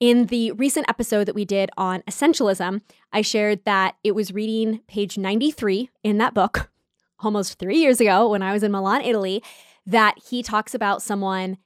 in 0.00 0.26
the 0.26 0.52
recent 0.52 0.88
episode 0.88 1.25
that 1.25 1.35
we 1.35 1.45
did 1.45 1.71
on 1.76 2.00
essentialism, 2.02 2.80
I 3.12 3.21
shared 3.21 3.64
that 3.64 3.97
it 4.02 4.14
was 4.14 4.33
reading 4.33 4.80
page 4.88 5.19
93 5.19 5.90
in 6.02 6.19
that 6.19 6.35
book 6.35 6.71
almost 7.21 7.59
three 7.59 7.76
years 7.76 8.00
ago 8.00 8.30
when 8.30 8.42
I 8.42 8.52
was 8.52 8.62
in 8.62 8.73
Milan, 8.73 9.02
Italy, 9.02 9.42
that 9.87 10.16
he 10.30 10.42
talks 10.42 10.75
about 10.75 11.02
someone 11.02 11.59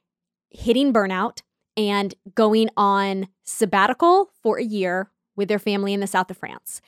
hitting 0.49 0.91
burnout 0.91 1.41
and 1.77 2.13
going 2.35 2.69
on 2.75 3.27
sabbatical 3.43 4.31
for 4.43 4.57
a 4.57 4.63
year 4.63 5.09
with 5.35 5.47
their 5.47 5.59
family 5.59 5.93
in 5.93 5.99
the 6.01 6.07
south 6.07 6.29
of 6.29 6.37
France. 6.37 6.81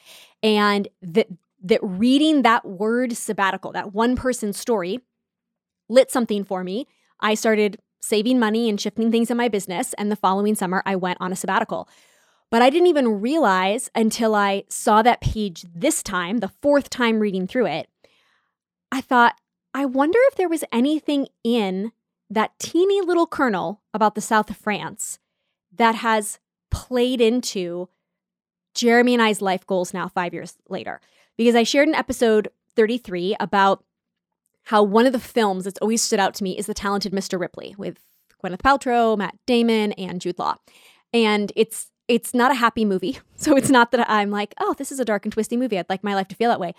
And 0.44 0.88
that 1.02 1.28
that 1.64 1.80
reading 1.82 2.44
that 2.44 2.66
word 2.66 3.14
sabbatical, 3.18 3.72
that 3.72 3.94
one 3.94 4.16
person 4.16 4.54
story, 4.54 5.00
lit 5.90 6.12
something 6.12 6.44
for 6.44 6.64
me. 6.64 6.88
I 7.20 7.34
started 7.34 7.78
saving 8.00 8.40
money 8.40 8.70
and 8.70 8.80
shifting 8.80 9.12
things 9.12 9.30
in 9.32 9.38
my 9.38 9.48
business. 9.48 9.94
And 9.94 10.12
the 10.12 10.16
following 10.16 10.56
summer, 10.56 10.84
I 10.86 10.96
went 10.96 11.20
on 11.20 11.32
a 11.32 11.36
sabbatical. 11.36 11.90
But 12.50 12.62
I 12.62 12.70
didn't 12.70 12.88
even 12.88 13.20
realize 13.20 13.90
until 13.94 14.34
I 14.34 14.64
saw 14.70 15.02
that 15.02 15.22
page 15.22 15.66
this 15.74 16.02
time, 16.02 16.38
the 16.38 16.52
fourth 16.62 16.90
time 16.90 17.20
reading 17.20 17.46
through 17.48 17.68
it. 17.68 17.90
I 18.92 19.02
thought, 19.02 19.36
I 19.74 19.86
wonder 19.86 20.20
if 20.28 20.36
there 20.36 20.48
was 20.48 20.64
anything 20.72 21.28
in 21.44 21.92
that 22.30 22.58
teeny 22.60 23.02
little 23.02 23.28
kernel 23.28 23.82
about 23.94 24.16
the 24.16 24.22
south 24.22 24.50
of 24.50 24.58
France 24.58 25.20
that 25.76 25.96
has 25.96 26.40
played 26.72 27.22
into 27.22 27.90
Jeremy 28.74 29.14
and 29.14 29.22
I's 29.22 29.42
life 29.42 29.66
goals 29.66 29.94
now, 29.94 30.08
five 30.08 30.34
years 30.34 30.56
later. 30.70 31.02
Because 31.38 31.56
I 31.56 31.64
shared 31.64 31.90
in 31.90 31.96
episode 31.96 32.50
33 32.76 33.36
about 33.40 33.84
how 34.68 34.84
one 34.84 35.06
of 35.06 35.14
the 35.14 35.20
films 35.20 35.64
that's 35.64 35.80
always 35.80 36.04
stood 36.04 36.20
out 36.20 36.34
to 36.34 36.44
me 36.44 36.58
is 36.58 36.66
The 36.66 36.74
Talented 36.74 37.14
Mr. 37.14 37.40
Ripley 37.40 37.74
with 37.78 38.00
Gwyneth 38.44 38.62
Paltrow, 38.62 39.18
Matt 39.18 39.38
Damon, 39.46 39.94
and 39.94 40.20
Jude 40.20 40.38
Law. 40.38 40.56
And 41.14 41.54
it's 41.56 41.90
it's 42.10 42.34
not 42.34 42.52
a 42.52 42.56
happy 42.56 42.86
movie. 42.86 43.20
So 43.40 43.56
it's 43.56 43.70
not 43.70 43.92
that 43.92 44.10
I'm 44.10 44.32
like, 44.32 44.56
oh, 44.60 44.74
this 44.74 44.92
is 44.92 45.00
a 45.00 45.06
dark 45.06 45.24
and 45.24 45.32
twisty 45.32 45.58
movie. 45.58 45.78
I'd 45.78 45.90
like 45.90 46.04
my 46.04 46.16
life 46.16 46.28
to 46.30 46.36
feel 46.36 46.50
that 46.50 46.60
way. 46.60 46.74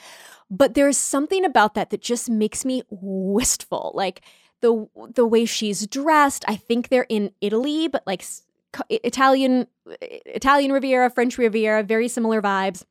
But 0.50 0.74
there's 0.74 0.98
something 0.98 1.44
about 1.44 1.74
that 1.74 1.90
that 1.90 2.02
just 2.02 2.28
makes 2.28 2.64
me 2.64 2.82
wistful. 2.90 3.92
Like 3.94 4.22
the 4.60 4.88
the 5.14 5.24
way 5.26 5.44
she's 5.44 5.86
dressed. 5.86 6.44
I 6.48 6.56
think 6.56 6.88
they're 6.88 7.06
in 7.08 7.30
Italy, 7.40 7.86
but 7.86 8.02
like 8.08 8.24
Italian 8.90 9.68
Italian 10.02 10.72
Riviera, 10.72 11.08
French 11.10 11.38
Riviera, 11.38 11.84
very 11.84 12.08
similar 12.08 12.42
vibes. 12.42 12.84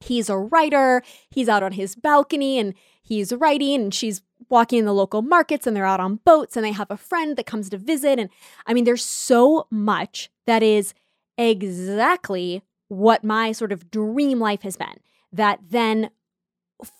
He's 0.00 0.28
a 0.28 0.36
writer. 0.36 1.02
He's 1.30 1.48
out 1.48 1.62
on 1.62 1.72
his 1.72 1.94
balcony 1.94 2.58
and 2.58 2.74
he's 3.02 3.32
writing, 3.32 3.82
and 3.82 3.94
she's 3.94 4.20
walking 4.48 4.78
in 4.78 4.84
the 4.84 4.94
local 4.94 5.22
markets, 5.22 5.66
and 5.66 5.76
they're 5.76 5.86
out 5.86 6.00
on 6.00 6.20
boats, 6.24 6.56
and 6.56 6.64
they 6.64 6.72
have 6.72 6.90
a 6.90 6.96
friend 6.96 7.36
that 7.36 7.46
comes 7.46 7.70
to 7.70 7.78
visit. 7.78 8.18
And 8.18 8.30
I 8.66 8.74
mean, 8.74 8.84
there's 8.84 9.04
so 9.04 9.66
much 9.70 10.30
that 10.46 10.62
is 10.62 10.94
exactly 11.38 12.62
what 12.88 13.24
my 13.24 13.52
sort 13.52 13.72
of 13.72 13.90
dream 13.90 14.38
life 14.38 14.62
has 14.62 14.76
been 14.76 15.00
that 15.32 15.58
then 15.70 16.10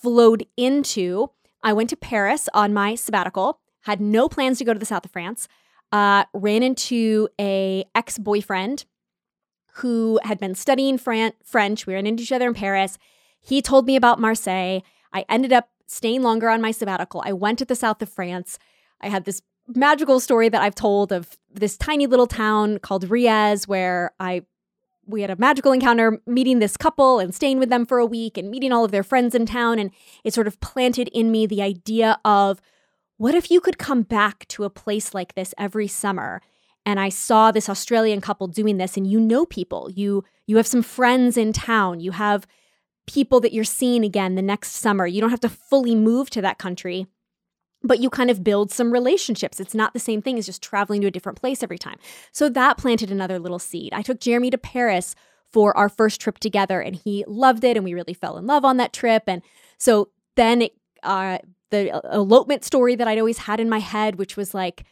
flowed 0.03 0.47
into 0.57 1.31
I 1.63 1.73
went 1.73 1.91
to 1.91 1.97
Paris 1.97 2.49
on 2.55 2.73
my 2.73 2.95
sabbatical, 2.95 3.59
had 3.83 4.01
no 4.01 4.29
plans 4.29 4.59
to 4.59 4.65
go 4.65 4.73
to 4.73 4.79
the 4.79 4.87
south 4.87 5.05
of 5.05 5.11
France, 5.11 5.49
uh, 5.91 6.25
ran 6.33 6.63
into 6.63 7.29
a 7.41 7.85
ex 7.93 8.19
boyfriend 8.19 8.85
who 9.75 10.21
had 10.23 10.39
been 10.39 10.55
studying 10.55 10.97
Fran- 10.97 11.33
French. 11.43 11.85
We 11.85 11.95
ran 11.95 12.07
into 12.07 12.23
each 12.23 12.31
other 12.31 12.47
in 12.47 12.55
Paris. 12.55 12.99
He 13.41 13.61
told 13.61 13.87
me 13.87 13.97
about 13.97 14.21
Marseille. 14.21 14.81
I 15.13 15.25
ended 15.29 15.53
up 15.53 15.69
staying 15.87 16.23
longer 16.23 16.49
on 16.49 16.61
my 16.61 16.71
sabbatical. 16.71 17.23
I 17.25 17.33
went 17.33 17.59
to 17.61 17.65
the 17.65 17.75
south 17.75 18.03
of 18.03 18.09
France. 18.09 18.59
I 19.01 19.09
had 19.09 19.25
this 19.25 19.43
magical 19.75 20.21
story 20.21 20.49
that 20.49 20.63
I've 20.63 20.75
told 20.75 21.13
of 21.13 21.37
this 21.53 21.77
tiny 21.77 22.07
little 22.07 22.27
town 22.27 22.79
called 22.79 23.11
Riez 23.11 23.67
where 23.67 24.13
I 24.21 24.43
we 25.09 25.21
had 25.21 25.31
a 25.31 25.37
magical 25.37 25.73
encounter 25.73 26.21
meeting 26.27 26.59
this 26.59 26.77
couple 26.77 27.21
and 27.21 27.35
staying 27.35 27.59
with 27.61 27.69
them 27.69 27.87
for 27.87 27.99
a 27.99 28.07
week 28.07 28.37
and 28.37 28.51
meeting 28.51 28.73
all 28.73 28.85
of 28.85 28.91
their 28.91 29.05
friends 29.05 29.35
in 29.35 29.47
town. 29.47 29.79
And 29.79 29.93
it 30.25 30.35
sort 30.35 30.49
of 30.49 30.61
planted 30.61 31.09
in 31.13 31.31
me 31.31 31.47
the 31.47 31.63
idea 31.63 32.19
of 32.25 32.61
what 33.17 33.35
if 33.35 33.51
you 33.51 33.61
could 33.61 33.79
come 33.79 34.03
back 34.03 34.47
to 34.49 34.65
a 34.65 34.71
place 34.71 35.15
like 35.15 35.35
this 35.35 35.55
every 35.57 35.87
summer? 35.87 36.43
And 36.85 37.01
I 37.01 37.09
saw 37.09 37.51
this 37.51 37.69
Australian 37.69 38.21
couple 38.21 38.47
doing 38.47 38.77
this, 38.77 38.97
and 38.97 39.07
you 39.07 39.19
know 39.19 39.47
people. 39.47 39.91
You 39.91 40.25
you 40.47 40.57
have 40.57 40.67
some 40.67 40.83
friends 40.83 41.37
in 41.37 41.53
town. 41.53 42.01
You 42.01 42.13
have 42.13 42.47
people 43.07 43.41
that 43.41 43.53
you're 43.53 43.65
seeing 43.65 44.05
again 44.05 44.35
the 44.35 44.43
next 44.43 44.73
summer. 44.73 45.07
You 45.07 45.21
don't 45.21 45.31
have 45.31 45.41
to 45.41 45.49
fully 45.49 45.95
move 45.95 46.31
to 46.31 46.43
that 46.43 46.59
country 46.59 47.07
but 47.83 48.01
you 48.01 48.11
kind 48.11 48.31
of 48.31 48.45
build 48.45 48.71
some 48.71 48.93
relationships. 48.93 49.61
It's 49.61 49.75
not 49.75 49.93
the 49.93 50.01
same 50.01 50.23
thing 50.23 50.39
as 50.39 50.47
just 50.47 50.63
traveling 50.63 51.01
to 51.03 51.07
a 51.07 51.11
different 51.11 51.41
place 51.41 51.63
every 51.63 51.79
time. 51.79 51.99
So 52.33 52.49
that 52.49 52.79
planted 52.79 53.11
another 53.11 53.39
little 53.39 53.59
seed. 53.59 53.93
I 53.93 54.03
took 54.03 54.21
Jeremy 54.21 54.51
to 54.51 54.59
Paris 54.59 55.15
for 55.53 55.77
our 55.77 55.89
first 55.89 56.21
trip 56.21 56.39
together 56.39 56.81
and 56.81 56.97
he 56.97 57.25
loved 57.27 57.65
it 57.65 57.77
and 57.77 57.85
we 57.85 57.95
really 57.95 58.15
fell 58.15 58.37
in 58.37 58.47
love 58.47 58.65
on 58.65 58.77
that 58.79 58.93
trip. 58.93 59.25
And 59.27 59.43
so 59.79 60.09
then 60.35 60.63
it, 60.63 60.73
uh, 61.03 61.39
the 61.71 62.01
elopement 62.13 62.65
story 62.65 62.95
that 62.97 63.09
I'd 63.09 63.19
always 63.19 63.39
had 63.39 63.61
in 63.61 63.69
my 63.69 63.79
head, 63.79 64.17
which 64.17 64.37
was 64.37 64.55
like, 64.55 64.85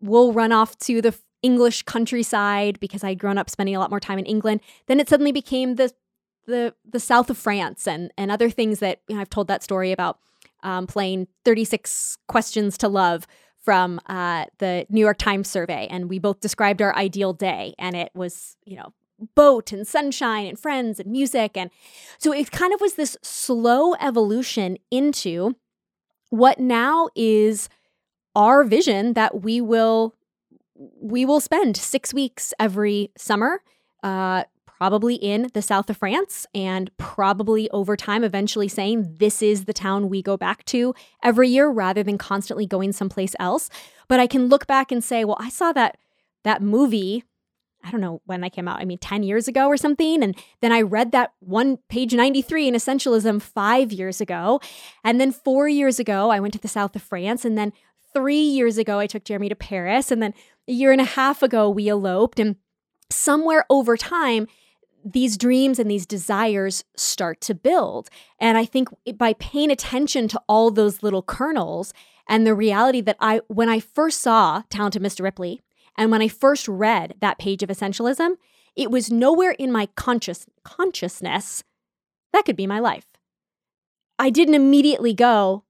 we'll 0.00 0.32
run 0.32 0.52
off 0.52 0.76
to 0.78 1.00
the 1.00 1.16
English 1.42 1.82
countryside 1.82 2.80
because 2.80 3.04
I'd 3.04 3.18
grown 3.18 3.38
up 3.38 3.50
spending 3.50 3.76
a 3.76 3.78
lot 3.78 3.90
more 3.90 4.00
time 4.00 4.18
in 4.18 4.26
England. 4.26 4.60
Then 4.86 5.00
it 5.00 5.08
suddenly 5.08 5.32
became 5.32 5.76
the 5.76 5.92
the 6.46 6.74
the 6.88 7.00
south 7.00 7.30
of 7.30 7.38
France 7.38 7.86
and 7.86 8.10
and 8.16 8.30
other 8.30 8.50
things 8.50 8.78
that 8.80 9.00
you 9.08 9.14
know, 9.14 9.20
I've 9.20 9.30
told 9.30 9.48
that 9.48 9.62
story 9.62 9.92
about 9.92 10.18
um, 10.62 10.86
playing 10.86 11.28
36 11.44 12.18
Questions 12.26 12.76
to 12.78 12.88
Love 12.88 13.26
from 13.66 14.00
uh, 14.06 14.46
the 14.58 14.86
New 14.88 15.00
York 15.00 15.18
Times 15.18 15.48
survey. 15.48 15.86
And 15.90 16.08
we 16.08 16.18
both 16.18 16.40
described 16.40 16.80
our 16.80 16.94
ideal 16.94 17.32
day. 17.32 17.74
And 17.78 17.96
it 17.96 18.10
was, 18.14 18.56
you 18.64 18.76
know, 18.76 18.92
boat 19.34 19.72
and 19.72 19.86
sunshine 19.86 20.46
and 20.46 20.58
friends 20.58 21.00
and 21.00 21.10
music. 21.10 21.56
And 21.56 21.70
so 22.18 22.32
it 22.32 22.50
kind 22.50 22.72
of 22.72 22.80
was 22.80 22.94
this 22.94 23.16
slow 23.22 23.94
evolution 23.94 24.78
into 24.90 25.56
what 26.30 26.58
now 26.58 27.08
is 27.14 27.68
our 28.34 28.64
vision 28.64 29.14
that 29.14 29.42
we 29.42 29.60
will 29.60 30.14
we 31.00 31.24
will 31.24 31.40
spend 31.40 31.76
six 31.76 32.12
weeks 32.12 32.52
every 32.60 33.10
summer 33.16 33.62
uh, 34.02 34.44
probably 34.78 35.14
in 35.14 35.50
the 35.54 35.62
south 35.62 35.88
of 35.88 35.96
France 35.96 36.46
and 36.54 36.90
probably 36.98 37.70
over 37.70 37.96
time 37.96 38.22
eventually 38.22 38.68
saying 38.68 39.16
this 39.18 39.42
is 39.42 39.64
the 39.64 39.72
town 39.72 40.08
we 40.08 40.22
go 40.22 40.36
back 40.36 40.64
to 40.66 40.94
every 41.22 41.48
year 41.48 41.68
rather 41.68 42.02
than 42.02 42.18
constantly 42.18 42.66
going 42.66 42.92
someplace 42.92 43.34
else. 43.40 43.70
But 44.08 44.20
I 44.20 44.26
can 44.26 44.48
look 44.48 44.66
back 44.66 44.92
and 44.92 45.02
say, 45.02 45.24
well, 45.24 45.38
I 45.40 45.48
saw 45.48 45.72
that 45.72 45.96
that 46.44 46.62
movie 46.62 47.24
I 47.84 47.90
don't 47.92 48.00
know 48.00 48.20
when 48.26 48.40
that 48.40 48.52
came 48.52 48.66
out. 48.66 48.80
I 48.80 48.84
mean, 48.84 48.98
10 48.98 49.22
years 49.22 49.46
ago 49.46 49.68
or 49.68 49.76
something. 49.76 50.20
And 50.20 50.36
then 50.60 50.72
I 50.72 50.82
read 50.82 51.12
that 51.12 51.32
one 51.38 51.78
page 51.88 52.12
93 52.14 52.66
in 52.66 52.74
Essentialism 52.74 53.40
five 53.40 53.92
years 53.92 54.20
ago. 54.20 54.60
And 55.04 55.20
then 55.20 55.30
four 55.30 55.68
years 55.68 56.00
ago, 56.00 56.30
I 56.30 56.40
went 56.40 56.52
to 56.54 56.58
the 56.58 56.66
south 56.66 56.96
of 56.96 57.02
France. 57.02 57.44
And 57.44 57.56
then 57.56 57.72
three 58.12 58.40
years 58.40 58.76
ago, 58.76 58.98
I 58.98 59.06
took 59.06 59.22
Jeremy 59.22 59.48
to 59.50 59.54
Paris. 59.54 60.10
And 60.10 60.20
then 60.20 60.34
a 60.66 60.72
year 60.72 60.90
and 60.90 61.00
a 61.00 61.04
half 61.04 61.44
ago, 61.44 61.70
we 61.70 61.88
eloped. 61.88 62.40
And 62.40 62.56
somewhere 63.08 63.64
over 63.70 63.96
time, 63.96 64.48
these 65.12 65.36
dreams 65.36 65.78
and 65.78 65.90
these 65.90 66.06
desires 66.06 66.84
start 66.96 67.40
to 67.42 67.54
build. 67.54 68.08
And 68.40 68.58
I 68.58 68.64
think 68.64 68.88
by 69.16 69.34
paying 69.34 69.70
attention 69.70 70.26
to 70.28 70.42
all 70.48 70.70
those 70.70 71.02
little 71.02 71.22
kernels 71.22 71.92
and 72.28 72.46
the 72.46 72.54
reality 72.54 73.00
that 73.02 73.16
I, 73.20 73.40
when 73.46 73.68
I 73.68 73.78
first 73.78 74.20
saw 74.20 74.62
Talented 74.68 75.02
Mr. 75.02 75.22
Ripley, 75.22 75.62
and 75.96 76.10
when 76.10 76.22
I 76.22 76.28
first 76.28 76.66
read 76.66 77.14
that 77.20 77.38
page 77.38 77.62
of 77.62 77.70
essentialism, 77.70 78.36
it 78.74 78.90
was 78.90 79.10
nowhere 79.10 79.52
in 79.52 79.72
my 79.72 79.86
conscious 79.94 80.46
consciousness 80.64 81.62
that 82.32 82.44
could 82.44 82.56
be 82.56 82.66
my 82.66 82.78
life. 82.78 83.06
I 84.18 84.28
didn't 84.28 84.54
immediately 84.54 85.14
go, 85.14 85.64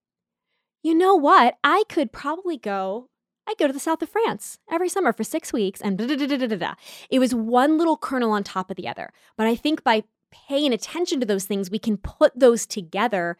you 0.82 0.94
know 0.94 1.14
what? 1.14 1.56
I 1.62 1.84
could 1.88 2.10
probably 2.10 2.56
go 2.56 3.08
I 3.48 3.54
go 3.58 3.66
to 3.66 3.72
the 3.72 3.78
south 3.78 4.02
of 4.02 4.08
France 4.08 4.58
every 4.70 4.88
summer 4.88 5.12
for 5.12 5.24
six 5.24 5.52
weeks 5.52 5.80
and 5.80 5.96
da, 5.96 6.06
da, 6.06 6.16
da, 6.16 6.26
da, 6.26 6.46
da, 6.46 6.56
da. 6.56 6.74
It 7.10 7.18
was 7.18 7.34
one 7.34 7.78
little 7.78 7.96
kernel 7.96 8.32
on 8.32 8.42
top 8.42 8.70
of 8.70 8.76
the 8.76 8.88
other. 8.88 9.12
But 9.36 9.46
I 9.46 9.54
think 9.54 9.84
by 9.84 10.04
paying 10.48 10.72
attention 10.72 11.20
to 11.20 11.26
those 11.26 11.44
things, 11.44 11.70
we 11.70 11.78
can 11.78 11.96
put 11.96 12.38
those 12.38 12.66
together 12.66 13.38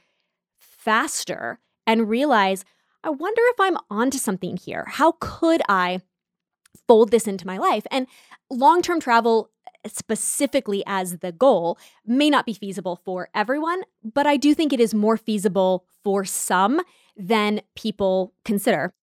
faster 0.59 1.59
and 1.87 2.09
realize, 2.09 2.65
I 3.03 3.11
wonder 3.11 3.43
if 3.47 3.61
I'm 3.61 3.77
onto 3.91 4.19
something 4.19 4.57
here. 4.57 4.85
How 4.89 5.15
could 5.21 5.63
I 5.69 6.01
fold 6.87 7.11
this 7.11 7.27
into 7.27 7.47
my 7.47 7.59
life? 7.59 7.87
And 7.91 8.07
long 8.51 8.83
term 8.83 9.01
travel, 9.01 9.51
specifically 9.87 10.83
as 10.87 11.19
the 11.19 11.33
goal, 11.33 11.79
may 12.05 12.31
not 12.31 12.47
be 12.47 12.53
feasible 12.53 13.01
for 13.05 13.29
everyone, 13.35 13.83
but 14.03 14.27
I 14.27 14.37
do 14.37 14.55
think 14.55 14.73
it 14.73 14.81
is 14.81 14.95
more 14.95 15.17
feasible 15.17 15.85
for 16.03 16.25
some 16.25 16.81
than 17.17 17.61
people 17.75 18.35
consider. 18.45 18.95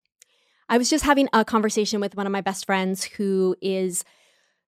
I 0.69 0.77
was 0.77 0.89
just 0.89 1.03
having 1.03 1.29
a 1.33 1.45
conversation 1.45 1.99
with 1.99 2.15
one 2.15 2.25
of 2.25 2.31
my 2.31 2.41
best 2.41 2.65
friends 2.65 3.03
who 3.03 3.55
is 3.61 4.03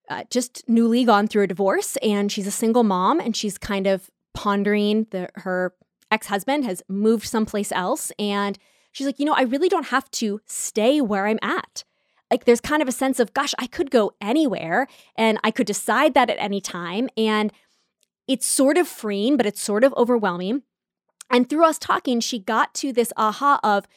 uh, 0.09 0.23
just 0.29 0.63
newly 0.67 1.03
gone 1.03 1.27
through 1.27 1.43
a 1.43 1.47
divorce 1.47 1.97
and 1.97 2.31
she's 2.31 2.47
a 2.47 2.51
single 2.51 2.83
mom 2.83 3.19
and 3.19 3.35
she's 3.35 3.57
kind 3.57 3.87
of 3.87 4.09
pondering 4.33 5.07
the 5.11 5.29
her 5.35 5.73
ex-husband 6.11 6.65
has 6.65 6.83
moved 6.87 7.25
someplace 7.25 7.71
else 7.71 8.11
and 8.19 8.59
she's 8.91 9.07
like, 9.07 9.19
"You 9.19 9.25
know, 9.25 9.33
I 9.33 9.41
really 9.41 9.69
don't 9.69 9.87
have 9.87 10.09
to 10.11 10.41
stay 10.45 11.01
where 11.01 11.25
I'm 11.25 11.39
at." 11.41 11.83
Like 12.31 12.45
there's 12.45 12.61
kind 12.61 12.81
of 12.81 12.87
a 12.87 12.91
sense 12.91 13.19
of, 13.19 13.33
gosh, 13.33 13.53
I 13.59 13.67
could 13.67 13.91
go 13.91 14.13
anywhere 14.19 14.87
and 15.15 15.39
I 15.43 15.51
could 15.51 15.67
decide 15.67 16.13
that 16.15 16.29
at 16.29 16.37
any 16.39 16.59
time 16.59 17.09
and 17.15 17.51
it's 18.27 18.47
sort 18.47 18.77
of 18.77 18.87
freeing, 18.87 19.37
but 19.37 19.45
it's 19.45 19.61
sort 19.61 19.83
of 19.83 19.93
overwhelming. 19.95 20.63
And 21.29 21.49
through 21.49 21.65
us 21.65 21.77
talking, 21.77 22.19
she 22.19 22.39
got 22.39 22.73
to 22.75 22.91
this 22.91 23.13
aha 23.17 23.59
of, 23.63 23.87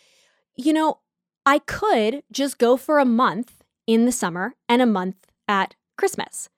you 0.57 0.73
know, 0.73 1.01
I 1.49 1.61
could 1.61 2.25
just 2.31 2.59
go 2.59 2.77
for 2.77 2.99
a 2.99 3.07
month 3.07 3.63
in 3.87 4.05
the 4.05 4.13
summer 4.13 4.55
and 4.69 4.83
a 4.83 4.87
month 4.87 5.17
at 5.49 5.77
Christmas. 5.97 6.51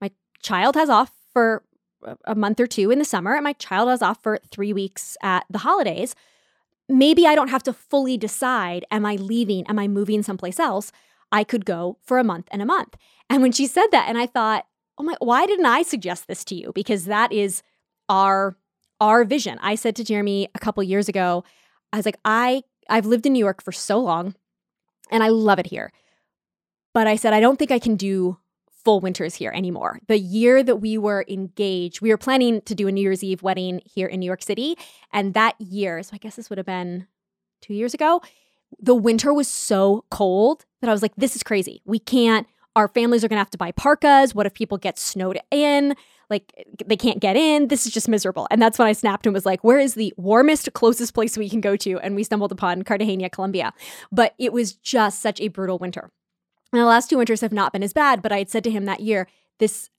My 0.00 0.12
child 0.40 0.76
has 0.76 0.88
off 0.88 1.10
for 1.32 1.64
a 2.24 2.36
month 2.36 2.60
or 2.60 2.68
two 2.68 2.92
in 2.92 3.00
the 3.00 3.04
summer, 3.04 3.34
and 3.34 3.42
my 3.42 3.54
child 3.54 3.88
has 3.88 4.02
off 4.02 4.22
for 4.22 4.38
three 4.52 4.72
weeks 4.72 5.16
at 5.20 5.46
the 5.50 5.58
holidays. 5.58 6.14
Maybe 6.88 7.26
I 7.26 7.34
don't 7.34 7.48
have 7.48 7.64
to 7.64 7.72
fully 7.72 8.16
decide 8.16 8.84
am 8.92 9.04
I 9.04 9.16
leaving? 9.16 9.66
Am 9.66 9.80
I 9.80 9.88
moving 9.88 10.22
someplace 10.22 10.60
else? 10.60 10.92
I 11.32 11.42
could 11.42 11.64
go 11.64 11.98
for 12.00 12.20
a 12.20 12.24
month 12.24 12.46
and 12.52 12.62
a 12.62 12.66
month. 12.66 12.94
And 13.28 13.42
when 13.42 13.50
she 13.50 13.66
said 13.66 13.88
that, 13.90 14.08
and 14.08 14.16
I 14.16 14.26
thought, 14.26 14.64
oh 14.96 15.02
my, 15.02 15.16
why 15.18 15.44
didn't 15.44 15.66
I 15.66 15.82
suggest 15.82 16.28
this 16.28 16.44
to 16.44 16.54
you? 16.54 16.70
Because 16.72 17.06
that 17.06 17.32
is 17.32 17.64
our 18.08 18.56
our 19.00 19.24
vision. 19.24 19.58
I 19.60 19.74
said 19.74 19.96
to 19.96 20.04
Jeremy 20.04 20.46
a 20.54 20.60
couple 20.60 20.84
years 20.84 21.08
ago, 21.08 21.42
I 21.92 21.96
was 21.96 22.06
like, 22.06 22.20
I 22.24 22.62
I've 22.88 23.06
lived 23.06 23.26
in 23.26 23.32
New 23.32 23.38
York 23.38 23.62
for 23.62 23.72
so 23.72 23.98
long 23.98 24.34
and 25.10 25.22
I 25.22 25.28
love 25.28 25.58
it 25.58 25.66
here. 25.66 25.92
But 26.92 27.06
I 27.06 27.16
said, 27.16 27.32
I 27.32 27.40
don't 27.40 27.58
think 27.58 27.70
I 27.70 27.78
can 27.78 27.96
do 27.96 28.38
full 28.84 29.00
winters 29.00 29.34
here 29.34 29.52
anymore. 29.54 30.00
The 30.08 30.18
year 30.18 30.62
that 30.62 30.76
we 30.76 30.96
were 30.96 31.24
engaged, 31.28 32.00
we 32.00 32.10
were 32.10 32.16
planning 32.16 32.62
to 32.62 32.74
do 32.74 32.88
a 32.88 32.92
New 32.92 33.02
Year's 33.02 33.22
Eve 33.22 33.42
wedding 33.42 33.80
here 33.84 34.06
in 34.06 34.20
New 34.20 34.26
York 34.26 34.42
City. 34.42 34.76
And 35.12 35.34
that 35.34 35.60
year, 35.60 36.02
so 36.02 36.10
I 36.14 36.18
guess 36.18 36.36
this 36.36 36.48
would 36.48 36.58
have 36.58 36.66
been 36.66 37.06
two 37.60 37.74
years 37.74 37.94
ago, 37.94 38.22
the 38.80 38.94
winter 38.94 39.34
was 39.34 39.48
so 39.48 40.04
cold 40.10 40.64
that 40.80 40.88
I 40.88 40.92
was 40.92 41.02
like, 41.02 41.14
this 41.16 41.36
is 41.36 41.42
crazy. 41.42 41.82
We 41.84 41.98
can't, 41.98 42.46
our 42.74 42.88
families 42.88 43.22
are 43.22 43.28
gonna 43.28 43.40
have 43.40 43.50
to 43.50 43.58
buy 43.58 43.72
parkas. 43.72 44.34
What 44.34 44.46
if 44.46 44.54
people 44.54 44.78
get 44.78 44.98
snowed 44.98 45.38
in? 45.50 45.94
Like 46.30 46.66
they 46.86 46.96
can't 46.96 47.20
get 47.20 47.36
in. 47.36 47.68
This 47.68 47.86
is 47.86 47.92
just 47.92 48.08
miserable. 48.08 48.46
And 48.50 48.62
that's 48.62 48.78
when 48.78 48.88
I 48.88 48.92
snapped 48.92 49.26
and 49.26 49.34
was 49.34 49.44
like, 49.44 49.62
where 49.64 49.78
is 49.78 49.94
the 49.94 50.14
warmest, 50.16 50.72
closest 50.72 51.12
place 51.12 51.36
we 51.36 51.50
can 51.50 51.60
go 51.60 51.76
to? 51.76 51.98
And 51.98 52.14
we 52.14 52.22
stumbled 52.22 52.52
upon 52.52 52.82
Cartagena, 52.82 53.28
Colombia. 53.28 53.72
But 54.12 54.34
it 54.38 54.52
was 54.52 54.72
just 54.72 55.20
such 55.20 55.40
a 55.40 55.48
brutal 55.48 55.78
winter. 55.78 56.10
And 56.72 56.80
the 56.80 56.86
last 56.86 57.10
two 57.10 57.18
winters 57.18 57.40
have 57.40 57.52
not 57.52 57.72
been 57.72 57.82
as 57.82 57.92
bad, 57.92 58.22
but 58.22 58.32
I 58.32 58.38
had 58.38 58.50
said 58.50 58.64
to 58.64 58.70
him 58.70 58.84
that 58.84 59.00
year, 59.00 59.26
this 59.58 59.90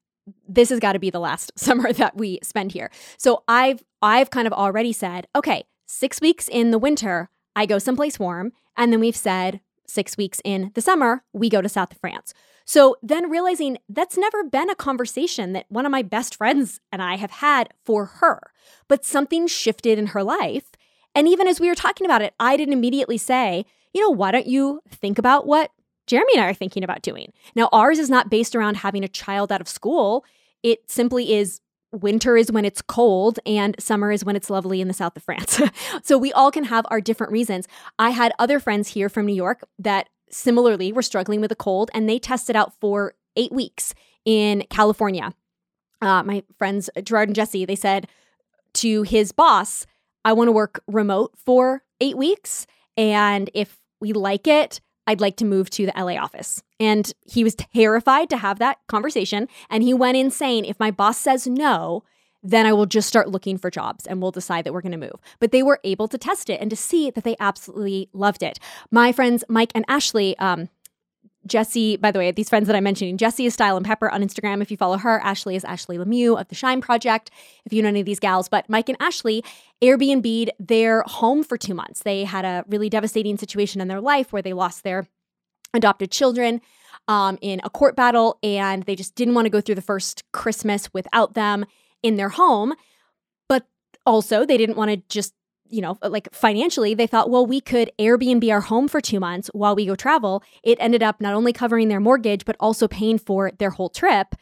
this 0.47 0.69
has 0.69 0.79
got 0.79 0.93
to 0.93 0.99
be 0.99 1.09
the 1.09 1.19
last 1.19 1.51
summer 1.59 1.91
that 1.93 2.15
we 2.15 2.39
spend 2.43 2.71
here. 2.71 2.89
So 3.17 3.43
I've 3.47 3.83
I've 4.01 4.29
kind 4.29 4.47
of 4.47 4.53
already 4.53 4.93
said, 4.93 5.27
okay, 5.35 5.65
6 5.87 6.21
weeks 6.21 6.47
in 6.47 6.71
the 6.71 6.79
winter, 6.79 7.29
I 7.55 7.65
go 7.65 7.77
someplace 7.77 8.17
warm, 8.17 8.53
and 8.77 8.93
then 8.93 8.99
we've 8.99 9.15
said 9.15 9.59
6 9.87 10.15
weeks 10.17 10.39
in 10.45 10.71
the 10.73 10.81
summer, 10.81 11.23
we 11.33 11.49
go 11.49 11.61
to 11.61 11.67
south 11.67 11.91
of 11.91 11.99
France. 11.99 12.33
So 12.65 12.95
then 13.01 13.29
realizing 13.29 13.77
that's 13.89 14.17
never 14.17 14.43
been 14.43 14.69
a 14.69 14.75
conversation 14.75 15.53
that 15.53 15.65
one 15.69 15.85
of 15.85 15.91
my 15.91 16.01
best 16.01 16.35
friends 16.35 16.79
and 16.91 17.01
I 17.01 17.15
have 17.15 17.31
had 17.31 17.69
for 17.85 18.05
her, 18.05 18.51
but 18.87 19.05
something 19.05 19.47
shifted 19.47 19.97
in 19.97 20.07
her 20.07 20.23
life. 20.23 20.71
And 21.13 21.27
even 21.27 21.47
as 21.47 21.59
we 21.59 21.67
were 21.67 21.75
talking 21.75 22.05
about 22.05 22.21
it, 22.21 22.33
I 22.39 22.57
didn't 22.57 22.73
immediately 22.73 23.17
say, 23.17 23.65
you 23.93 24.01
know, 24.01 24.09
why 24.09 24.31
don't 24.31 24.47
you 24.47 24.81
think 24.89 25.17
about 25.17 25.45
what 25.45 25.71
Jeremy 26.07 26.33
and 26.35 26.43
I 26.43 26.49
are 26.49 26.53
thinking 26.53 26.83
about 26.83 27.01
doing. 27.01 27.31
Now, 27.55 27.69
ours 27.71 27.99
is 27.99 28.09
not 28.09 28.29
based 28.29 28.55
around 28.55 28.77
having 28.77 29.03
a 29.03 29.09
child 29.09 29.51
out 29.51 29.61
of 29.61 29.67
school. 29.67 30.25
It 30.63 30.89
simply 30.89 31.33
is 31.33 31.61
winter 31.91 32.37
is 32.37 32.51
when 32.51 32.65
it's 32.65 32.81
cold 32.81 33.39
and 33.45 33.75
summer 33.79 34.11
is 34.11 34.23
when 34.23 34.35
it's 34.35 34.49
lovely 34.49 34.81
in 34.81 34.87
the 34.87 34.93
south 34.93 35.17
of 35.17 35.23
France. 35.23 35.61
so 36.03 36.17
we 36.17 36.31
all 36.33 36.51
can 36.51 36.63
have 36.65 36.85
our 36.89 37.01
different 37.01 37.33
reasons. 37.33 37.67
I 37.99 38.11
had 38.11 38.33
other 38.39 38.59
friends 38.59 38.89
here 38.89 39.09
from 39.09 39.25
New 39.25 39.35
York 39.35 39.67
that 39.79 40.07
similarly 40.31 40.87
we 40.87 40.93
were 40.93 41.01
struggling 41.01 41.41
with 41.41 41.51
a 41.51 41.55
cold 41.55 41.91
and 41.93 42.07
they 42.07 42.19
tested 42.19 42.55
out 42.55 42.73
for 42.79 43.13
eight 43.35 43.51
weeks 43.51 43.93
in 44.25 44.63
California. 44.69 45.33
Uh, 46.01 46.23
my 46.23 46.43
friends 46.57 46.89
Gerard 47.03 47.29
and 47.29 47.35
Jesse, 47.35 47.65
they 47.65 47.75
said 47.75 48.07
to 48.73 49.03
his 49.03 49.31
boss, 49.31 49.85
I 50.23 50.33
want 50.33 50.47
to 50.47 50.51
work 50.51 50.83
remote 50.87 51.33
for 51.37 51.83
eight 51.99 52.17
weeks. 52.17 52.67
And 52.97 53.49
if 53.53 53.79
we 53.99 54.13
like 54.13 54.47
it, 54.47 54.81
I'd 55.07 55.21
like 55.21 55.37
to 55.37 55.45
move 55.45 55.69
to 55.71 55.85
the 55.85 55.93
LA 55.95 56.13
office. 56.13 56.63
And 56.79 57.11
he 57.25 57.43
was 57.43 57.55
terrified 57.55 58.29
to 58.29 58.37
have 58.37 58.59
that 58.59 58.77
conversation. 58.87 59.47
And 59.69 59.83
he 59.83 59.93
went 59.93 60.17
insane. 60.17 60.65
If 60.65 60.79
my 60.79 60.91
boss 60.91 61.17
says 61.17 61.47
no, 61.47 62.03
then 62.43 62.65
I 62.65 62.73
will 62.73 62.85
just 62.85 63.07
start 63.07 63.29
looking 63.29 63.57
for 63.57 63.69
jobs 63.69 64.07
and 64.07 64.21
we'll 64.21 64.31
decide 64.31 64.65
that 64.65 64.73
we're 64.73 64.81
going 64.81 64.91
to 64.93 64.97
move. 64.97 65.19
But 65.39 65.51
they 65.51 65.63
were 65.63 65.79
able 65.83 66.07
to 66.07 66.17
test 66.17 66.49
it 66.49 66.59
and 66.59 66.69
to 66.69 66.75
see 66.75 67.11
that 67.11 67.23
they 67.23 67.35
absolutely 67.39 68.09
loved 68.13 68.43
it. 68.43 68.59
My 68.89 69.11
friends 69.11 69.43
Mike 69.47 69.71
and 69.75 69.85
Ashley, 69.87 70.37
um, 70.39 70.69
Jesse, 71.47 71.97
by 71.97 72.11
the 72.11 72.19
way, 72.19 72.31
these 72.31 72.49
friends 72.49 72.67
that 72.67 72.75
I'm 72.75 72.83
mentioning, 72.83 73.17
Jesse 73.17 73.47
is 73.47 73.53
Style 73.53 73.75
and 73.75 73.85
Pepper 73.85 74.09
on 74.09 74.21
Instagram 74.21 74.61
if 74.61 74.69
you 74.69 74.77
follow 74.77 74.97
her. 74.97 75.19
Ashley 75.21 75.55
is 75.55 75.63
Ashley 75.65 75.97
Lemieux 75.97 76.39
of 76.39 76.47
the 76.49 76.55
Shine 76.55 76.81
Project, 76.81 77.31
if 77.65 77.73
you 77.73 77.81
know 77.81 77.89
any 77.89 77.99
of 78.01 78.05
these 78.05 78.19
gals. 78.19 78.47
But 78.47 78.69
Mike 78.69 78.89
and 78.89 78.97
Ashley 78.99 79.43
Airbnb'd 79.81 80.51
their 80.59 81.01
home 81.07 81.43
for 81.43 81.57
two 81.57 81.73
months. 81.73 82.03
They 82.03 82.25
had 82.25 82.45
a 82.45 82.63
really 82.67 82.89
devastating 82.89 83.37
situation 83.37 83.81
in 83.81 83.87
their 83.87 84.01
life 84.01 84.31
where 84.31 84.43
they 84.43 84.53
lost 84.53 84.83
their 84.83 85.07
adopted 85.73 86.11
children 86.11 86.61
um, 87.07 87.39
in 87.41 87.59
a 87.63 87.69
court 87.69 87.95
battle, 87.95 88.37
and 88.43 88.83
they 88.83 88.95
just 88.95 89.15
didn't 89.15 89.33
want 89.33 89.45
to 89.47 89.49
go 89.49 89.61
through 89.61 89.75
the 89.75 89.81
first 89.81 90.23
Christmas 90.31 90.93
without 90.93 91.33
them 91.33 91.65
in 92.03 92.17
their 92.17 92.29
home. 92.29 92.73
But 93.47 93.67
also, 94.05 94.45
they 94.45 94.57
didn't 94.57 94.77
want 94.77 94.91
to 94.91 94.97
just 95.09 95.33
you 95.71 95.81
know, 95.81 95.97
uh, 96.01 96.09
like 96.09 96.31
financially, 96.33 96.93
they 96.93 97.07
thought, 97.07 97.29
well, 97.29 97.45
we 97.45 97.61
could 97.61 97.91
Airbnb 97.97 98.49
our 98.51 98.61
home 98.61 98.87
for 98.87 99.01
two 99.01 99.19
months 99.19 99.49
while 99.53 99.75
we 99.75 99.85
go 99.85 99.95
travel. 99.95 100.43
It 100.63 100.77
ended 100.79 101.01
up 101.01 101.21
not 101.21 101.33
only 101.33 101.53
covering 101.53 101.87
their 101.87 101.99
mortgage, 101.99 102.45
but 102.45 102.57
also 102.59 102.87
paying 102.87 103.17
for 103.17 103.51
their 103.57 103.71
whole 103.71 103.89
trip. 103.89 104.35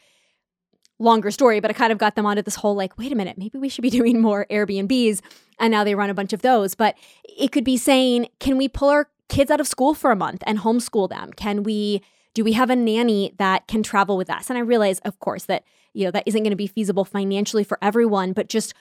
Longer 0.98 1.30
story, 1.30 1.60
but 1.60 1.70
it 1.70 1.74
kind 1.74 1.92
of 1.92 1.98
got 1.98 2.14
them 2.14 2.26
onto 2.26 2.42
this 2.42 2.56
whole 2.56 2.74
like, 2.74 2.98
wait 2.98 3.12
a 3.12 3.14
minute, 3.14 3.38
maybe 3.38 3.58
we 3.58 3.70
should 3.70 3.82
be 3.82 3.90
doing 4.00 4.20
more 4.20 4.46
Airbnbs. 4.50 5.20
And 5.58 5.70
now 5.70 5.84
they 5.84 5.94
run 5.94 6.10
a 6.10 6.14
bunch 6.14 6.32
of 6.32 6.42
those. 6.42 6.74
But 6.74 6.96
it 7.24 7.52
could 7.52 7.64
be 7.64 7.76
saying, 7.76 8.28
can 8.40 8.58
we 8.58 8.68
pull 8.68 8.88
our 8.88 9.08
kids 9.28 9.50
out 9.50 9.60
of 9.60 9.68
school 9.68 9.94
for 9.94 10.10
a 10.10 10.16
month 10.16 10.42
and 10.46 10.58
homeschool 10.58 11.08
them? 11.08 11.32
Can 11.32 11.62
we, 11.62 12.02
do 12.34 12.44
we 12.44 12.52
have 12.52 12.70
a 12.70 12.76
nanny 12.76 13.32
that 13.38 13.68
can 13.68 13.82
travel 13.82 14.16
with 14.16 14.28
us? 14.28 14.50
And 14.50 14.58
I 14.58 14.62
realize, 14.62 14.98
of 15.00 15.18
course, 15.20 15.44
that, 15.44 15.64
you 15.92 16.04
know, 16.04 16.10
that 16.10 16.24
isn't 16.26 16.42
going 16.42 16.50
to 16.50 16.56
be 16.56 16.66
feasible 16.66 17.04
financially 17.04 17.64
for 17.64 17.78
everyone, 17.82 18.32
but 18.32 18.48
just 18.48 18.74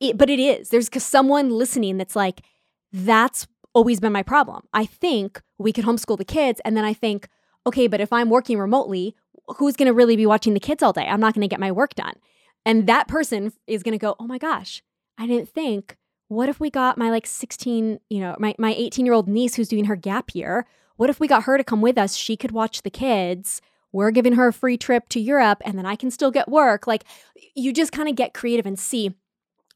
it, 0.00 0.18
but 0.18 0.30
it 0.30 0.38
is. 0.38 0.68
There's 0.70 0.88
someone 1.02 1.50
listening 1.50 1.96
that's 1.96 2.16
like, 2.16 2.42
that's 2.92 3.46
always 3.72 4.00
been 4.00 4.12
my 4.12 4.22
problem. 4.22 4.62
I 4.72 4.86
think 4.86 5.40
we 5.58 5.72
could 5.72 5.84
homeschool 5.84 6.18
the 6.18 6.24
kids. 6.24 6.60
And 6.64 6.76
then 6.76 6.84
I 6.84 6.92
think, 6.92 7.28
okay, 7.66 7.86
but 7.86 8.00
if 8.00 8.12
I'm 8.12 8.30
working 8.30 8.58
remotely, 8.58 9.14
who's 9.58 9.76
going 9.76 9.86
to 9.86 9.92
really 9.92 10.16
be 10.16 10.26
watching 10.26 10.54
the 10.54 10.60
kids 10.60 10.82
all 10.82 10.92
day? 10.92 11.06
I'm 11.06 11.20
not 11.20 11.34
going 11.34 11.42
to 11.42 11.48
get 11.48 11.60
my 11.60 11.72
work 11.72 11.94
done. 11.94 12.14
And 12.64 12.86
that 12.86 13.06
person 13.06 13.52
is 13.66 13.82
going 13.82 13.92
to 13.92 13.98
go, 13.98 14.16
oh 14.18 14.26
my 14.26 14.38
gosh, 14.38 14.82
I 15.18 15.26
didn't 15.26 15.48
think, 15.48 15.96
what 16.28 16.48
if 16.48 16.58
we 16.58 16.70
got 16.70 16.98
my 16.98 17.10
like 17.10 17.26
16, 17.26 18.00
you 18.10 18.20
know, 18.20 18.34
my, 18.38 18.54
my 18.58 18.74
18 18.76 19.06
year 19.06 19.14
old 19.14 19.28
niece 19.28 19.54
who's 19.54 19.68
doing 19.68 19.84
her 19.84 19.96
gap 19.96 20.34
year? 20.34 20.66
What 20.96 21.10
if 21.10 21.20
we 21.20 21.28
got 21.28 21.44
her 21.44 21.56
to 21.56 21.64
come 21.64 21.80
with 21.80 21.98
us? 21.98 22.16
She 22.16 22.36
could 22.36 22.50
watch 22.50 22.82
the 22.82 22.90
kids. 22.90 23.60
We're 23.96 24.10
giving 24.10 24.34
her 24.34 24.48
a 24.48 24.52
free 24.52 24.76
trip 24.76 25.08
to 25.08 25.20
Europe 25.20 25.62
and 25.64 25.78
then 25.78 25.86
I 25.86 25.96
can 25.96 26.10
still 26.10 26.30
get 26.30 26.50
work. 26.50 26.86
Like 26.86 27.04
you 27.54 27.72
just 27.72 27.92
kind 27.92 28.10
of 28.10 28.14
get 28.14 28.34
creative 28.34 28.66
and 28.66 28.78
see 28.78 29.14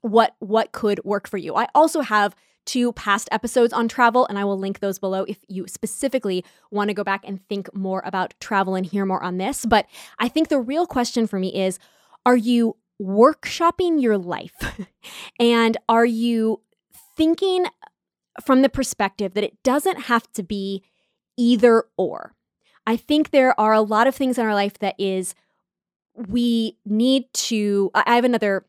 what 0.02 0.36
what 0.40 0.72
could 0.72 1.02
work 1.04 1.26
for 1.26 1.38
you. 1.38 1.54
I 1.54 1.68
also 1.74 2.02
have 2.02 2.36
two 2.66 2.92
past 2.92 3.30
episodes 3.32 3.72
on 3.72 3.88
travel 3.88 4.26
and 4.26 4.38
I 4.38 4.44
will 4.44 4.58
link 4.58 4.80
those 4.80 4.98
below 4.98 5.24
if 5.24 5.38
you 5.48 5.66
specifically 5.68 6.44
want 6.70 6.88
to 6.88 6.94
go 6.94 7.02
back 7.02 7.22
and 7.26 7.40
think 7.48 7.74
more 7.74 8.02
about 8.04 8.34
travel 8.40 8.74
and 8.74 8.84
hear 8.84 9.06
more 9.06 9.22
on 9.22 9.38
this. 9.38 9.64
But 9.64 9.86
I 10.18 10.28
think 10.28 10.48
the 10.48 10.60
real 10.60 10.86
question 10.86 11.26
for 11.26 11.38
me 11.38 11.54
is 11.58 11.78
are 12.26 12.36
you 12.36 12.76
workshopping 13.00 14.02
your 14.02 14.18
life? 14.18 14.76
and 15.40 15.78
are 15.88 16.04
you 16.04 16.60
thinking 17.16 17.64
from 18.44 18.60
the 18.60 18.68
perspective 18.68 19.32
that 19.32 19.44
it 19.44 19.62
doesn't 19.62 20.02
have 20.02 20.30
to 20.32 20.42
be 20.42 20.82
either 21.38 21.84
or? 21.96 22.34
I 22.90 22.96
think 22.96 23.30
there 23.30 23.58
are 23.60 23.72
a 23.72 23.82
lot 23.82 24.08
of 24.08 24.16
things 24.16 24.36
in 24.36 24.44
our 24.44 24.52
life 24.52 24.80
that 24.80 24.96
is 24.98 25.36
we 26.16 26.76
need 26.84 27.32
to 27.34 27.92
I 27.94 28.16
have 28.16 28.24
another 28.24 28.66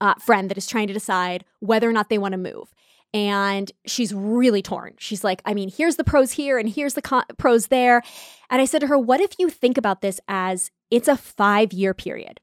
uh, 0.00 0.14
friend 0.14 0.50
that 0.50 0.58
is 0.58 0.66
trying 0.66 0.88
to 0.88 0.92
decide 0.92 1.44
whether 1.60 1.88
or 1.88 1.92
not 1.92 2.08
they 2.08 2.18
want 2.18 2.32
to 2.32 2.38
move. 2.38 2.74
And 3.14 3.70
she's 3.86 4.12
really 4.12 4.62
torn. 4.62 4.94
She's 4.98 5.22
like, 5.22 5.42
I 5.44 5.54
mean, 5.54 5.70
here's 5.70 5.94
the 5.94 6.02
pros 6.02 6.32
here 6.32 6.58
and 6.58 6.68
here's 6.68 6.94
the 6.94 7.02
con- 7.02 7.22
pros 7.38 7.68
there. 7.68 8.02
And 8.50 8.60
I 8.60 8.64
said 8.64 8.80
to 8.80 8.88
her, 8.88 8.98
What 8.98 9.20
if 9.20 9.38
you 9.38 9.48
think 9.48 9.78
about 9.78 10.00
this 10.00 10.20
as 10.26 10.72
it's 10.90 11.06
a 11.06 11.16
five 11.16 11.72
year 11.72 11.94
period? 11.94 12.40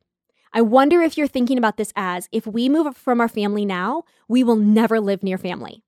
I 0.54 0.62
wonder 0.62 1.02
if 1.02 1.18
you're 1.18 1.28
thinking 1.28 1.58
about 1.58 1.76
this 1.76 1.92
as 1.98 2.30
if 2.32 2.48
we 2.48 2.70
move 2.70 2.96
from 2.96 3.20
our 3.20 3.28
family 3.28 3.66
now, 3.66 4.04
we 4.30 4.42
will 4.42 4.56
never 4.56 5.02
live 5.02 5.22
near 5.22 5.38
family. 5.38 5.84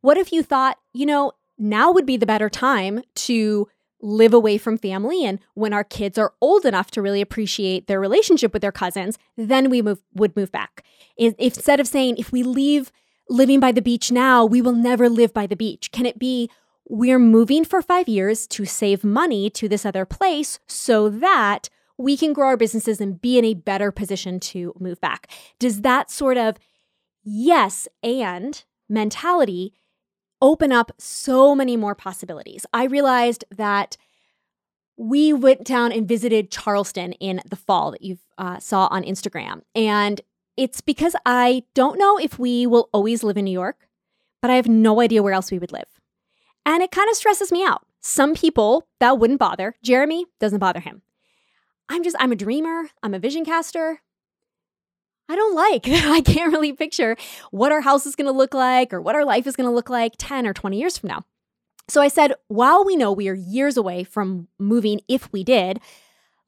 What 0.00 0.16
if 0.16 0.32
you 0.32 0.42
thought, 0.42 0.78
you 0.94 1.04
know, 1.04 1.32
now 1.58 1.92
would 1.92 2.06
be 2.06 2.16
the 2.16 2.24
better 2.24 2.48
time 2.48 3.02
to 3.16 3.68
live 4.00 4.34
away 4.34 4.58
from 4.58 4.76
family. 4.76 5.24
And 5.24 5.38
when 5.54 5.72
our 5.72 5.84
kids 5.84 6.18
are 6.18 6.34
old 6.40 6.64
enough 6.64 6.90
to 6.92 7.02
really 7.02 7.20
appreciate 7.20 7.86
their 7.86 8.00
relationship 8.00 8.52
with 8.52 8.62
their 8.62 8.72
cousins, 8.72 9.18
then 9.36 9.70
we 9.70 9.82
move, 9.82 10.02
would 10.14 10.36
move 10.36 10.52
back. 10.52 10.84
Instead 11.16 11.80
of 11.80 11.88
saying, 11.88 12.16
if 12.18 12.30
we 12.30 12.42
leave 12.42 12.92
living 13.28 13.58
by 13.58 13.72
the 13.72 13.82
beach 13.82 14.12
now, 14.12 14.44
we 14.44 14.60
will 14.60 14.74
never 14.74 15.08
live 15.08 15.32
by 15.32 15.46
the 15.46 15.56
beach, 15.56 15.90
can 15.92 16.06
it 16.06 16.18
be, 16.18 16.50
we're 16.88 17.18
moving 17.18 17.64
for 17.64 17.82
five 17.82 18.08
years 18.08 18.46
to 18.46 18.64
save 18.64 19.02
money 19.02 19.50
to 19.50 19.68
this 19.68 19.84
other 19.84 20.04
place 20.04 20.60
so 20.68 21.08
that 21.08 21.68
we 21.98 22.16
can 22.16 22.32
grow 22.32 22.48
our 22.48 22.56
businesses 22.56 23.00
and 23.00 23.20
be 23.20 23.38
in 23.38 23.44
a 23.44 23.54
better 23.54 23.90
position 23.90 24.38
to 24.38 24.74
move 24.78 25.00
back? 25.00 25.28
Does 25.58 25.80
that 25.80 26.10
sort 26.10 26.36
of 26.36 26.56
yes 27.24 27.88
and 28.02 28.62
mentality 28.88 29.72
open 30.40 30.72
up 30.72 30.92
so 30.98 31.54
many 31.54 31.76
more 31.76 31.94
possibilities. 31.94 32.66
I 32.72 32.84
realized 32.84 33.44
that 33.50 33.96
we 34.96 35.32
went 35.32 35.64
down 35.64 35.92
and 35.92 36.08
visited 36.08 36.50
Charleston 36.50 37.12
in 37.14 37.40
the 37.48 37.56
fall 37.56 37.90
that 37.90 38.02
you 38.02 38.18
uh, 38.38 38.58
saw 38.58 38.88
on 38.90 39.02
Instagram. 39.02 39.62
And 39.74 40.20
it's 40.56 40.80
because 40.80 41.14
I 41.26 41.64
don't 41.74 41.98
know 41.98 42.18
if 42.18 42.38
we 42.38 42.66
will 42.66 42.88
always 42.92 43.22
live 43.22 43.36
in 43.36 43.44
New 43.44 43.50
York, 43.50 43.88
but 44.40 44.50
I 44.50 44.56
have 44.56 44.68
no 44.68 45.00
idea 45.00 45.22
where 45.22 45.34
else 45.34 45.50
we 45.50 45.58
would 45.58 45.72
live. 45.72 46.00
And 46.64 46.82
it 46.82 46.90
kind 46.90 47.10
of 47.10 47.16
stresses 47.16 47.52
me 47.52 47.62
out. 47.62 47.86
Some 48.00 48.34
people 48.34 48.88
that 49.00 49.18
wouldn't 49.18 49.38
bother. 49.38 49.74
Jeremy 49.82 50.26
doesn't 50.40 50.58
bother 50.58 50.80
him. 50.80 51.02
I'm 51.88 52.02
just, 52.02 52.16
I'm 52.18 52.32
a 52.32 52.36
dreamer. 52.36 52.88
I'm 53.02 53.14
a 53.14 53.18
vision 53.18 53.44
caster. 53.44 54.00
I 55.28 55.36
don't 55.36 55.54
like. 55.54 55.88
I 55.88 56.20
can't 56.20 56.52
really 56.52 56.72
picture 56.72 57.16
what 57.50 57.72
our 57.72 57.80
house 57.80 58.06
is 58.06 58.16
going 58.16 58.26
to 58.26 58.32
look 58.32 58.54
like 58.54 58.92
or 58.92 59.00
what 59.00 59.14
our 59.14 59.24
life 59.24 59.46
is 59.46 59.56
going 59.56 59.68
to 59.68 59.74
look 59.74 59.90
like 59.90 60.14
10 60.18 60.46
or 60.46 60.52
20 60.52 60.78
years 60.78 60.98
from 60.98 61.08
now. 61.08 61.24
So 61.88 62.00
I 62.00 62.08
said, 62.08 62.34
while 62.48 62.84
we 62.84 62.96
know 62.96 63.12
we 63.12 63.28
are 63.28 63.34
years 63.34 63.76
away 63.76 64.02
from 64.02 64.48
moving, 64.58 65.00
if 65.08 65.32
we 65.32 65.44
did, 65.44 65.80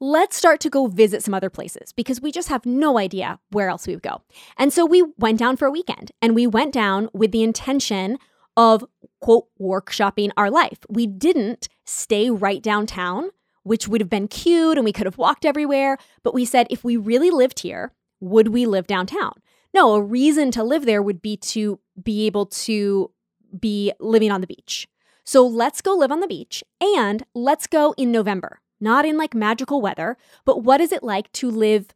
let's 0.01 0.37
start 0.37 0.61
to 0.61 0.71
go 0.71 0.87
visit 0.87 1.23
some 1.23 1.35
other 1.35 1.51
places 1.51 1.93
because 1.93 2.21
we 2.21 2.33
just 2.33 2.49
have 2.49 2.67
no 2.67 2.99
idea 2.99 3.39
where 3.51 3.69
else 3.69 3.87
we 3.87 3.95
would 3.95 4.03
go. 4.03 4.23
And 4.57 4.73
so 4.73 4.85
we 4.85 5.03
went 5.17 5.39
down 5.39 5.57
for 5.57 5.67
a 5.67 5.71
weekend 5.71 6.13
and 6.21 6.35
we 6.35 6.47
went 6.47 6.73
down 6.73 7.09
with 7.13 7.31
the 7.31 7.43
intention 7.43 8.19
of, 8.57 8.85
quote, 9.21 9.47
workshopping 9.61 10.31
our 10.37 10.51
life. 10.51 10.79
We 10.89 11.07
didn't 11.07 11.69
stay 11.85 12.31
right 12.31 12.63
downtown, 12.63 13.31
which 13.63 13.87
would 13.87 14.01
have 14.01 14.11
been 14.11 14.27
cute 14.27 14.77
and 14.77 14.85
we 14.85 14.93
could 14.93 15.07
have 15.07 15.19
walked 15.19 15.45
everywhere. 15.45 15.99
But 16.25 16.35
we 16.35 16.45
said, 16.45 16.67
if 16.69 16.83
we 16.83 16.97
really 16.97 17.31
lived 17.31 17.61
here, 17.61 17.93
would 18.21 18.49
we 18.49 18.67
live 18.67 18.87
downtown? 18.87 19.33
No, 19.75 19.95
a 19.95 20.03
reason 20.03 20.51
to 20.53 20.65
live 20.65 20.87
there 20.87 21.03
would 21.03 21.21
be 21.21 21.37
to 21.37 21.79
be 22.03 22.27
able 22.27 22.47
to 22.47 23.11
be 23.59 23.93
living 24.01 24.31
on 24.31 24.41
the 24.41 24.47
beach. 24.47 24.89
So 25.25 25.47
let's 25.47 25.81
go 25.81 25.95
live 25.95 26.11
on 26.11 26.21
the 26.21 26.27
beach 26.27 26.65
and 26.81 27.23
let's 27.35 27.67
go 27.67 27.95
in 27.99 28.11
November, 28.11 28.61
not 28.81 29.05
in 29.05 29.19
like 29.19 29.35
magical 29.35 29.83
weather, 29.83 30.17
but 30.45 30.65
what 30.65 30.81
is 30.81 30.91
it 30.91 31.03
like 31.03 31.31
to 31.33 31.51
live 31.51 31.89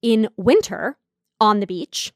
in 0.00 0.28
winter 0.36 0.96
on 1.38 1.60
the 1.60 1.66
beach 1.66 2.12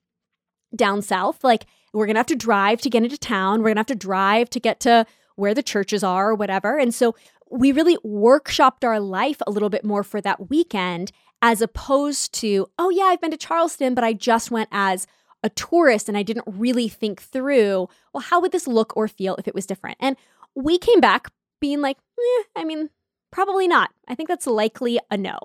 down 0.74 1.02
south? 1.02 1.44
Like, 1.44 1.66
we're 1.92 2.06
gonna 2.06 2.18
have 2.18 2.26
to 2.26 2.36
drive 2.36 2.80
to 2.82 2.90
get 2.90 3.02
into 3.02 3.18
town, 3.18 3.60
we're 3.60 3.70
gonna 3.70 3.80
have 3.80 3.86
to 3.86 3.94
drive 3.94 4.48
to 4.50 4.60
get 4.60 4.80
to 4.80 5.04
where 5.36 5.54
the 5.54 5.62
churches 5.62 6.02
are 6.02 6.30
or 6.30 6.34
whatever. 6.34 6.78
And 6.78 6.94
so 6.94 7.14
we 7.50 7.72
really 7.72 7.96
workshopped 7.98 8.84
our 8.84 9.00
life 9.00 9.42
a 9.46 9.50
little 9.50 9.70
bit 9.70 9.84
more 9.84 10.04
for 10.04 10.20
that 10.20 10.48
weekend 10.48 11.12
as 11.42 11.62
opposed 11.62 12.32
to, 12.34 12.66
oh, 12.78 12.90
yeah, 12.90 13.04
I've 13.04 13.20
been 13.20 13.30
to 13.30 13.36
Charleston, 13.36 13.94
but 13.94 14.04
I 14.04 14.12
just 14.12 14.50
went 14.50 14.68
as 14.72 15.06
a 15.42 15.50
tourist 15.50 16.08
and 16.08 16.18
I 16.18 16.22
didn't 16.22 16.44
really 16.46 16.88
think 16.88 17.22
through, 17.22 17.88
well, 18.12 18.22
how 18.22 18.40
would 18.40 18.52
this 18.52 18.66
look 18.66 18.96
or 18.96 19.08
feel 19.08 19.36
if 19.36 19.48
it 19.48 19.54
was 19.54 19.66
different? 19.66 19.96
And 20.00 20.16
we 20.54 20.78
came 20.78 21.00
back 21.00 21.28
being 21.60 21.80
like, 21.80 21.96
eh, 22.18 22.42
I 22.56 22.64
mean, 22.64 22.90
probably 23.30 23.66
not. 23.68 23.90
I 24.08 24.14
think 24.14 24.28
that's 24.28 24.46
likely 24.46 24.98
a 25.10 25.16
no. 25.16 25.38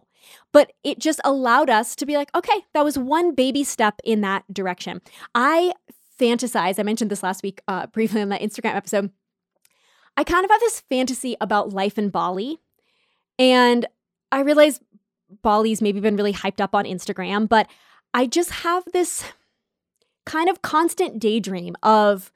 But 0.52 0.74
it 0.84 1.00
just 1.00 1.22
allowed 1.24 1.70
us 1.70 1.96
to 1.98 2.06
be 2.06 2.18
like, 2.18 2.30
okay, 2.36 2.66
that 2.74 2.84
was 2.84 2.98
one 2.98 3.36
baby 3.36 3.64
step 3.64 4.00
in 4.04 4.22
that 4.22 4.44
direction. 4.52 5.02
I 5.34 5.74
fantasize, 6.20 6.80
I 6.80 6.84
mentioned 6.84 7.12
this 7.12 7.24
last 7.24 7.44
week 7.44 7.62
uh, 7.68 7.88
briefly 7.94 8.22
on 8.22 8.30
that 8.30 8.42
Instagram 8.42 8.76
episode. 8.76 9.12
I 10.18 10.24
kind 10.24 10.46
of 10.46 10.52
have 10.52 10.62
this 10.62 10.82
fantasy 10.82 11.36
about 11.42 11.74
life 11.74 11.98
in 11.98 12.10
Bali. 12.10 12.60
And 13.38 13.86
I 14.32 14.42
realize 14.42 14.80
Bali's 15.42 15.82
maybe 15.82 16.00
been 16.00 16.16
really 16.16 16.34
hyped 16.34 16.62
up 16.62 16.76
on 16.76 16.86
Instagram, 16.86 17.48
but 17.48 17.68
I 18.14 18.28
just 18.28 18.52
have 18.52 18.84
this 18.94 19.24
kind 20.26 20.50
of 20.50 20.62
constant 20.62 21.20
daydream 21.20 21.76
of 21.84 22.32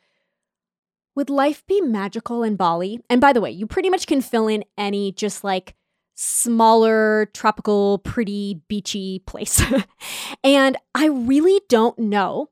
would 1.15 1.29
life 1.29 1.65
be 1.67 1.81
magical 1.81 2.43
in 2.43 2.55
Bali? 2.55 3.01
And 3.09 3.19
by 3.19 3.33
the 3.33 3.41
way, 3.41 3.51
you 3.51 3.67
pretty 3.67 3.89
much 3.89 4.07
can 4.07 4.21
fill 4.21 4.47
in 4.47 4.63
any 4.77 5.11
just 5.11 5.43
like 5.43 5.75
smaller, 6.15 7.29
tropical, 7.33 7.99
pretty, 7.99 8.61
beachy 8.67 9.19
place. 9.19 9.61
and 10.43 10.77
I 10.93 11.07
really 11.07 11.61
don't 11.69 11.97
know. 11.97 12.49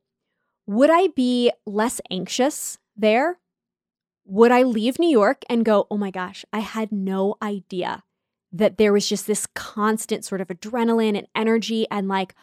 Would 0.66 0.90
I 0.90 1.08
be 1.08 1.52
less 1.66 2.02
anxious 2.12 2.78
there? 2.96 3.40
Would 4.26 4.52
I 4.52 4.64
leave 4.64 5.00
New 5.00 5.10
York 5.10 5.44
and 5.50 5.64
go, 5.64 5.88
oh 5.90 5.98
my 5.98 6.12
gosh, 6.12 6.44
I 6.52 6.60
had 6.60 6.92
no 6.92 7.36
idea 7.42 8.04
that 8.52 8.78
there 8.78 8.94
was 8.94 9.08
just 9.08 9.28
this 9.28 9.46
constant 9.54 10.24
sort 10.24 10.42
of 10.42 10.48
adrenaline 10.48 11.18
and 11.18 11.28
energy 11.36 11.86
and 11.92 12.08
like, 12.08 12.34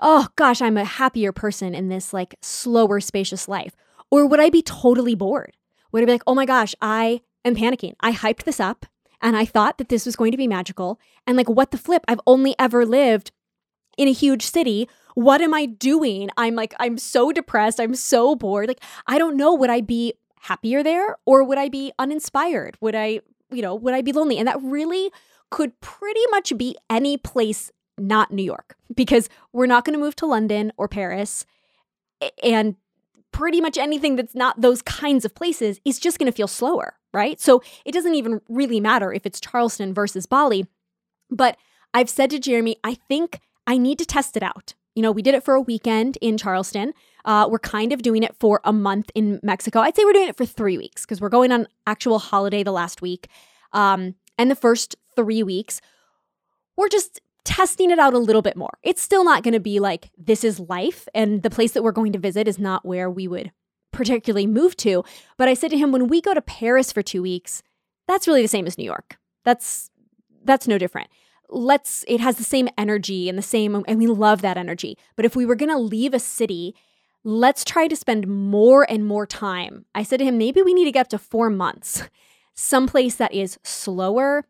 oh 0.00 0.28
gosh, 0.36 0.62
I'm 0.62 0.76
a 0.76 0.84
happier 0.84 1.32
person 1.32 1.74
in 1.74 1.88
this 1.88 2.12
like 2.12 2.34
slower, 2.42 3.00
spacious 3.00 3.48
life? 3.48 3.74
Or 4.10 4.26
would 4.26 4.40
I 4.40 4.50
be 4.50 4.62
totally 4.62 5.14
bored? 5.14 5.56
Would 5.92 6.02
I 6.02 6.06
be 6.06 6.12
like, 6.12 6.22
oh 6.26 6.34
my 6.34 6.46
gosh, 6.46 6.74
I 6.80 7.22
am 7.44 7.56
panicking. 7.56 7.94
I 8.00 8.12
hyped 8.12 8.44
this 8.44 8.60
up 8.60 8.86
and 9.20 9.36
I 9.36 9.44
thought 9.44 9.78
that 9.78 9.88
this 9.88 10.06
was 10.06 10.16
going 10.16 10.32
to 10.32 10.36
be 10.36 10.46
magical. 10.46 11.00
And 11.26 11.36
like, 11.36 11.48
what 11.48 11.70
the 11.70 11.78
flip? 11.78 12.04
I've 12.06 12.20
only 12.26 12.54
ever 12.58 12.84
lived 12.84 13.32
in 13.96 14.08
a 14.08 14.12
huge 14.12 14.44
city. 14.44 14.88
What 15.14 15.40
am 15.40 15.54
I 15.54 15.66
doing? 15.66 16.30
I'm 16.36 16.54
like, 16.54 16.74
I'm 16.78 16.98
so 16.98 17.32
depressed. 17.32 17.80
I'm 17.80 17.94
so 17.94 18.34
bored. 18.34 18.68
Like, 18.68 18.82
I 19.06 19.18
don't 19.18 19.36
know. 19.36 19.54
Would 19.54 19.70
I 19.70 19.80
be 19.80 20.14
happier 20.40 20.82
there 20.82 21.16
or 21.24 21.42
would 21.42 21.58
I 21.58 21.68
be 21.68 21.92
uninspired? 21.98 22.76
Would 22.80 22.94
I, 22.94 23.20
you 23.54 23.62
know, 23.62 23.74
would 23.74 23.94
I 23.94 24.02
be 24.02 24.12
lonely? 24.12 24.38
And 24.38 24.48
that 24.48 24.60
really 24.62 25.10
could 25.50 25.78
pretty 25.80 26.22
much 26.30 26.56
be 26.56 26.76
any 26.90 27.16
place 27.16 27.70
not 27.96 28.32
New 28.32 28.42
York 28.42 28.76
because 28.94 29.28
we're 29.52 29.66
not 29.66 29.84
going 29.84 29.96
to 29.96 30.04
move 30.04 30.16
to 30.16 30.26
London 30.26 30.72
or 30.76 30.88
Paris. 30.88 31.46
And 32.42 32.76
pretty 33.32 33.60
much 33.60 33.76
anything 33.76 34.16
that's 34.16 34.34
not 34.34 34.60
those 34.60 34.82
kinds 34.82 35.24
of 35.24 35.34
places 35.34 35.80
is 35.84 35.98
just 35.98 36.18
going 36.18 36.30
to 36.30 36.36
feel 36.36 36.48
slower, 36.48 36.94
right? 37.12 37.40
So 37.40 37.62
it 37.84 37.92
doesn't 37.92 38.14
even 38.14 38.40
really 38.48 38.80
matter 38.80 39.12
if 39.12 39.26
it's 39.26 39.40
Charleston 39.40 39.92
versus 39.92 40.26
Bali. 40.26 40.66
But 41.30 41.56
I've 41.92 42.10
said 42.10 42.30
to 42.30 42.38
Jeremy, 42.38 42.76
I 42.84 42.94
think 42.94 43.40
I 43.66 43.78
need 43.78 43.98
to 43.98 44.06
test 44.06 44.36
it 44.36 44.42
out. 44.42 44.74
You 44.94 45.02
know, 45.02 45.12
we 45.12 45.22
did 45.22 45.34
it 45.34 45.44
for 45.44 45.54
a 45.54 45.60
weekend 45.60 46.18
in 46.20 46.38
Charleston. 46.38 46.92
Uh, 47.24 47.48
we're 47.50 47.58
kind 47.58 47.92
of 47.92 48.02
doing 48.02 48.22
it 48.22 48.36
for 48.36 48.60
a 48.64 48.72
month 48.72 49.10
in 49.14 49.40
Mexico. 49.42 49.80
I'd 49.80 49.96
say 49.96 50.04
we're 50.04 50.12
doing 50.12 50.28
it 50.28 50.36
for 50.36 50.46
three 50.46 50.78
weeks 50.78 51.02
because 51.02 51.20
we're 51.20 51.28
going 51.28 51.52
on 51.52 51.66
actual 51.86 52.18
holiday 52.18 52.62
the 52.62 52.72
last 52.72 53.02
week. 53.02 53.28
Um, 53.72 54.14
and 54.38 54.50
the 54.50 54.56
first 54.56 54.96
three 55.16 55.42
weeks, 55.42 55.80
we're 56.76 56.88
just 56.88 57.20
testing 57.44 57.90
it 57.90 57.98
out 57.98 58.14
a 58.14 58.18
little 58.18 58.42
bit 58.42 58.56
more. 58.56 58.78
It's 58.82 59.02
still 59.02 59.24
not 59.24 59.42
going 59.42 59.54
to 59.54 59.60
be 59.60 59.80
like 59.80 60.10
this 60.16 60.44
is 60.44 60.60
life 60.60 61.06
and 61.14 61.42
the 61.42 61.50
place 61.50 61.72
that 61.72 61.82
we're 61.82 61.92
going 61.92 62.12
to 62.12 62.18
visit 62.18 62.48
is 62.48 62.58
not 62.58 62.84
where 62.84 63.10
we 63.10 63.28
would 63.28 63.52
particularly 63.92 64.46
move 64.46 64.76
to. 64.78 65.04
But 65.36 65.48
I 65.48 65.54
said 65.54 65.70
to 65.70 65.78
him 65.78 65.92
when 65.92 66.08
we 66.08 66.20
go 66.20 66.34
to 66.34 66.42
Paris 66.42 66.92
for 66.92 67.02
2 67.02 67.22
weeks, 67.22 67.62
that's 68.06 68.26
really 68.26 68.42
the 68.42 68.48
same 68.48 68.66
as 68.66 68.78
New 68.78 68.84
York. 68.84 69.18
That's 69.44 69.90
that's 70.42 70.68
no 70.68 70.76
different. 70.78 71.08
Let's 71.48 72.04
it 72.08 72.20
has 72.20 72.36
the 72.36 72.44
same 72.44 72.68
energy 72.76 73.28
and 73.28 73.36
the 73.36 73.42
same 73.42 73.82
and 73.86 73.98
we 73.98 74.06
love 74.06 74.42
that 74.42 74.56
energy. 74.56 74.98
But 75.16 75.24
if 75.24 75.36
we 75.36 75.46
were 75.46 75.54
going 75.54 75.70
to 75.70 75.78
leave 75.78 76.14
a 76.14 76.18
city, 76.18 76.74
let's 77.22 77.64
try 77.64 77.88
to 77.88 77.96
spend 77.96 78.26
more 78.26 78.88
and 78.90 79.06
more 79.06 79.26
time. 79.26 79.84
I 79.94 80.02
said 80.02 80.18
to 80.18 80.24
him 80.24 80.38
maybe 80.38 80.62
we 80.62 80.74
need 80.74 80.84
to 80.84 80.92
get 80.92 81.02
up 81.02 81.08
to 81.08 81.18
4 81.18 81.50
months. 81.50 82.04
Someplace 82.54 83.16
that 83.16 83.34
is 83.34 83.58
slower, 83.62 84.46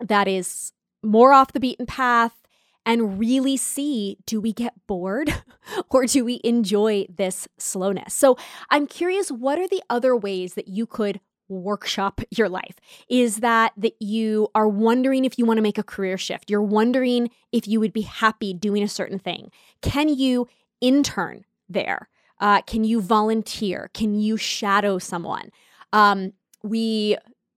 that 0.00 0.28
is 0.28 0.72
more 1.02 1.32
off 1.32 1.52
the 1.52 1.60
beaten 1.60 1.86
path 1.86 2.42
and 2.84 3.18
really 3.18 3.56
see 3.56 4.18
do 4.26 4.40
we 4.40 4.52
get 4.52 4.74
bored 4.86 5.42
or 5.90 6.06
do 6.06 6.24
we 6.24 6.40
enjoy 6.44 7.06
this 7.08 7.48
slowness? 7.58 8.14
So 8.14 8.36
I'm 8.70 8.86
curious 8.86 9.30
what 9.30 9.58
are 9.58 9.68
the 9.68 9.82
other 9.88 10.16
ways 10.16 10.54
that 10.54 10.68
you 10.68 10.86
could 10.86 11.20
workshop 11.52 12.20
your 12.30 12.48
life? 12.48 12.76
Is 13.08 13.38
that 13.38 13.72
that 13.76 13.94
you 14.00 14.48
are 14.54 14.68
wondering 14.68 15.24
if 15.24 15.38
you 15.38 15.44
want 15.44 15.58
to 15.58 15.62
make 15.62 15.78
a 15.78 15.82
career 15.82 16.18
shift? 16.18 16.50
You're 16.50 16.62
wondering 16.62 17.30
if 17.52 17.68
you 17.68 17.80
would 17.80 17.92
be 17.92 18.02
happy 18.02 18.54
doing 18.54 18.82
a 18.82 18.88
certain 18.88 19.18
thing. 19.18 19.50
Can 19.82 20.08
you 20.08 20.48
intern 20.80 21.44
there? 21.68 22.08
Uh, 22.40 22.62
can 22.62 22.84
you 22.84 23.00
volunteer? 23.00 23.90
Can 23.94 24.14
you 24.14 24.36
shadow 24.36 24.98
someone? 24.98 25.50
Um, 25.92 26.32
we 26.62 27.16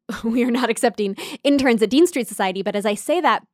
we 0.23 0.43
are 0.43 0.51
not 0.51 0.69
accepting 0.69 1.15
interns 1.43 1.81
at 1.81 1.89
Dean 1.89 2.07
Street 2.07 2.27
Society. 2.27 2.61
But 2.61 2.75
as 2.75 2.85
I 2.85 2.93
say 2.93 3.21
that, 3.21 3.45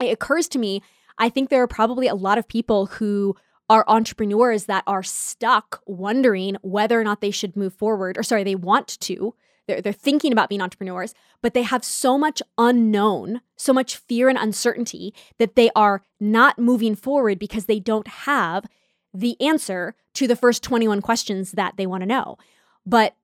it 0.00 0.12
occurs 0.12 0.48
to 0.48 0.58
me, 0.58 0.82
I 1.18 1.28
think 1.28 1.48
there 1.48 1.62
are 1.62 1.68
probably 1.68 2.08
a 2.08 2.14
lot 2.14 2.38
of 2.38 2.48
people 2.48 2.86
who 2.86 3.36
are 3.70 3.84
entrepreneurs 3.88 4.64
that 4.66 4.84
are 4.86 5.02
stuck 5.02 5.80
wondering 5.86 6.56
whether 6.62 7.00
or 7.00 7.04
not 7.04 7.20
they 7.20 7.30
should 7.30 7.56
move 7.56 7.72
forward, 7.72 8.18
or 8.18 8.22
sorry, 8.22 8.44
they 8.44 8.54
want 8.54 9.00
to. 9.00 9.34
They're, 9.66 9.80
they're 9.80 9.92
thinking 9.92 10.32
about 10.32 10.48
being 10.48 10.60
entrepreneurs, 10.60 11.14
but 11.40 11.54
they 11.54 11.62
have 11.62 11.84
so 11.84 12.18
much 12.18 12.42
unknown, 12.58 13.40
so 13.56 13.72
much 13.72 13.96
fear 13.96 14.28
and 14.28 14.38
uncertainty 14.38 15.14
that 15.38 15.56
they 15.56 15.70
are 15.74 16.02
not 16.20 16.58
moving 16.58 16.94
forward 16.94 17.38
because 17.38 17.66
they 17.66 17.80
don't 17.80 18.08
have 18.08 18.66
the 19.12 19.40
answer 19.40 19.94
to 20.14 20.26
the 20.26 20.36
first 20.36 20.62
21 20.62 21.00
questions 21.00 21.52
that 21.52 21.76
they 21.76 21.86
want 21.86 22.02
to 22.02 22.06
know. 22.06 22.36
But 22.84 23.16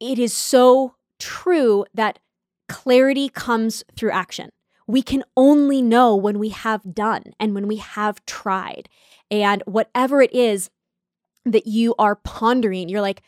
it 0.00 0.18
is 0.18 0.32
so 0.32 0.94
true 1.18 1.84
that 1.94 2.18
clarity 2.68 3.28
comes 3.28 3.84
through 3.96 4.10
action. 4.10 4.50
We 4.86 5.02
can 5.02 5.22
only 5.36 5.82
know 5.82 6.16
when 6.16 6.38
we 6.38 6.48
have 6.48 6.94
done 6.94 7.34
and 7.38 7.54
when 7.54 7.68
we 7.68 7.76
have 7.76 8.24
tried. 8.26 8.88
And 9.30 9.62
whatever 9.66 10.20
it 10.20 10.34
is 10.34 10.70
that 11.44 11.66
you 11.66 11.94
are 11.98 12.16
pondering, 12.16 12.88
you're 12.88 13.00
like, 13.00 13.22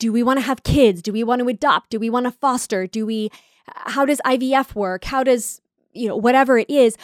do 0.00 0.12
we 0.12 0.24
want 0.24 0.38
to 0.38 0.44
have 0.44 0.64
kids? 0.64 1.02
Do 1.02 1.12
we 1.12 1.22
want 1.22 1.40
to 1.40 1.48
adopt? 1.48 1.90
Do 1.90 2.00
we 2.00 2.10
want 2.10 2.24
to 2.24 2.32
foster? 2.32 2.88
Do 2.88 3.06
we, 3.06 3.30
how 3.66 4.04
does 4.04 4.20
IVF 4.24 4.74
work? 4.74 5.04
How 5.04 5.22
does, 5.22 5.60
you 5.92 6.08
know, 6.08 6.16
whatever 6.16 6.58
it 6.58 6.68
is, 6.68 6.96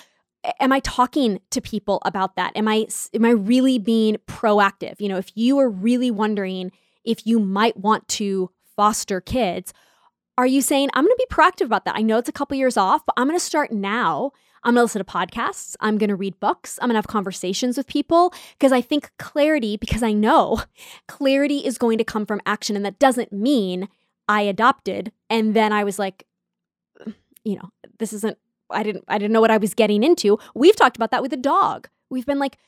am 0.59 0.73
I 0.73 0.81
talking 0.81 1.41
to 1.51 1.61
people 1.61 2.01
about 2.05 2.37
that? 2.37 2.57
Am 2.57 2.67
I, 2.67 2.87
am 3.15 3.25
I 3.25 3.31
really 3.31 3.79
being 3.79 4.17
proactive? 4.27 4.99
You 4.99 5.11
know, 5.11 5.19
if 5.19 5.31
you 5.35 5.59
are 5.59 5.69
really 5.69 6.11
wondering 6.11 6.73
if 7.05 7.27
you 7.27 7.39
might 7.39 7.77
want 7.77 8.09
to 8.09 8.51
foster 8.75 9.21
kids, 9.21 9.75
are 10.39 10.47
you 10.47 10.63
saying, 10.63 10.89
I'm 10.95 11.05
going 11.05 11.17
to 11.17 11.27
be 11.29 11.35
proactive 11.35 11.67
about 11.67 11.85
that? 11.85 11.97
I 11.97 12.03
know 12.03 12.19
it's 12.19 12.29
a 12.29 12.33
couple 12.33 12.57
years 12.57 12.77
off, 12.77 13.05
but 13.07 13.15
I'm 13.17 13.27
going 13.27 13.39
to 13.39 13.45
start 13.45 13.73
now. 13.73 14.33
I'm 14.67 14.75
going 14.75 14.81
to 14.81 14.83
listen 14.83 15.05
to 15.05 15.05
podcasts. 15.05 15.77
I'm 15.79 15.97
going 15.97 16.09
to 16.09 16.17
read 16.17 16.41
books. 16.41 16.77
I'm 16.83 16.89
going 16.89 16.95
to 16.95 16.99
have 16.99 17.07
conversations 17.07 17.77
with 17.77 17.87
people 17.87 18.35
because 18.59 18.73
I 18.73 18.81
think 18.81 19.13
clarity, 19.17 19.77
because 19.77 20.03
I 20.03 20.13
know 20.13 20.63
clarity 21.07 21.65
is 21.65 21.79
going 21.79 21.99
to 21.99 22.05
come 22.05 22.27
from 22.27 22.41
action. 22.45 22.75
And 22.75 22.85
that 22.85 22.99
doesn't 22.99 23.33
mean 23.33 23.89
I 24.29 24.43
adopted 24.43 25.13
and 25.31 25.55
then 25.55 25.73
I 25.73 25.85
was 25.85 26.01
like, 26.01 26.27
you 27.45 27.55
know, 27.55 27.71
this 28.01 28.13
isn't, 28.13 28.37
I 28.69 28.83
didn't, 28.83 29.05
I 29.07 29.19
didn't 29.19 29.33
know 29.33 29.41
what 29.41 29.53
I 29.53 29.57
was 29.57 29.73
getting 29.73 30.03
into. 30.03 30.37
We've 30.53 30.75
talked 30.75 30.97
about 30.97 31.13
that 31.13 31.23
with 31.23 31.33
a 31.33 31.37
dog. 31.37 31.89
We've 32.11 32.27
been 32.27 32.41
like, 32.41 32.59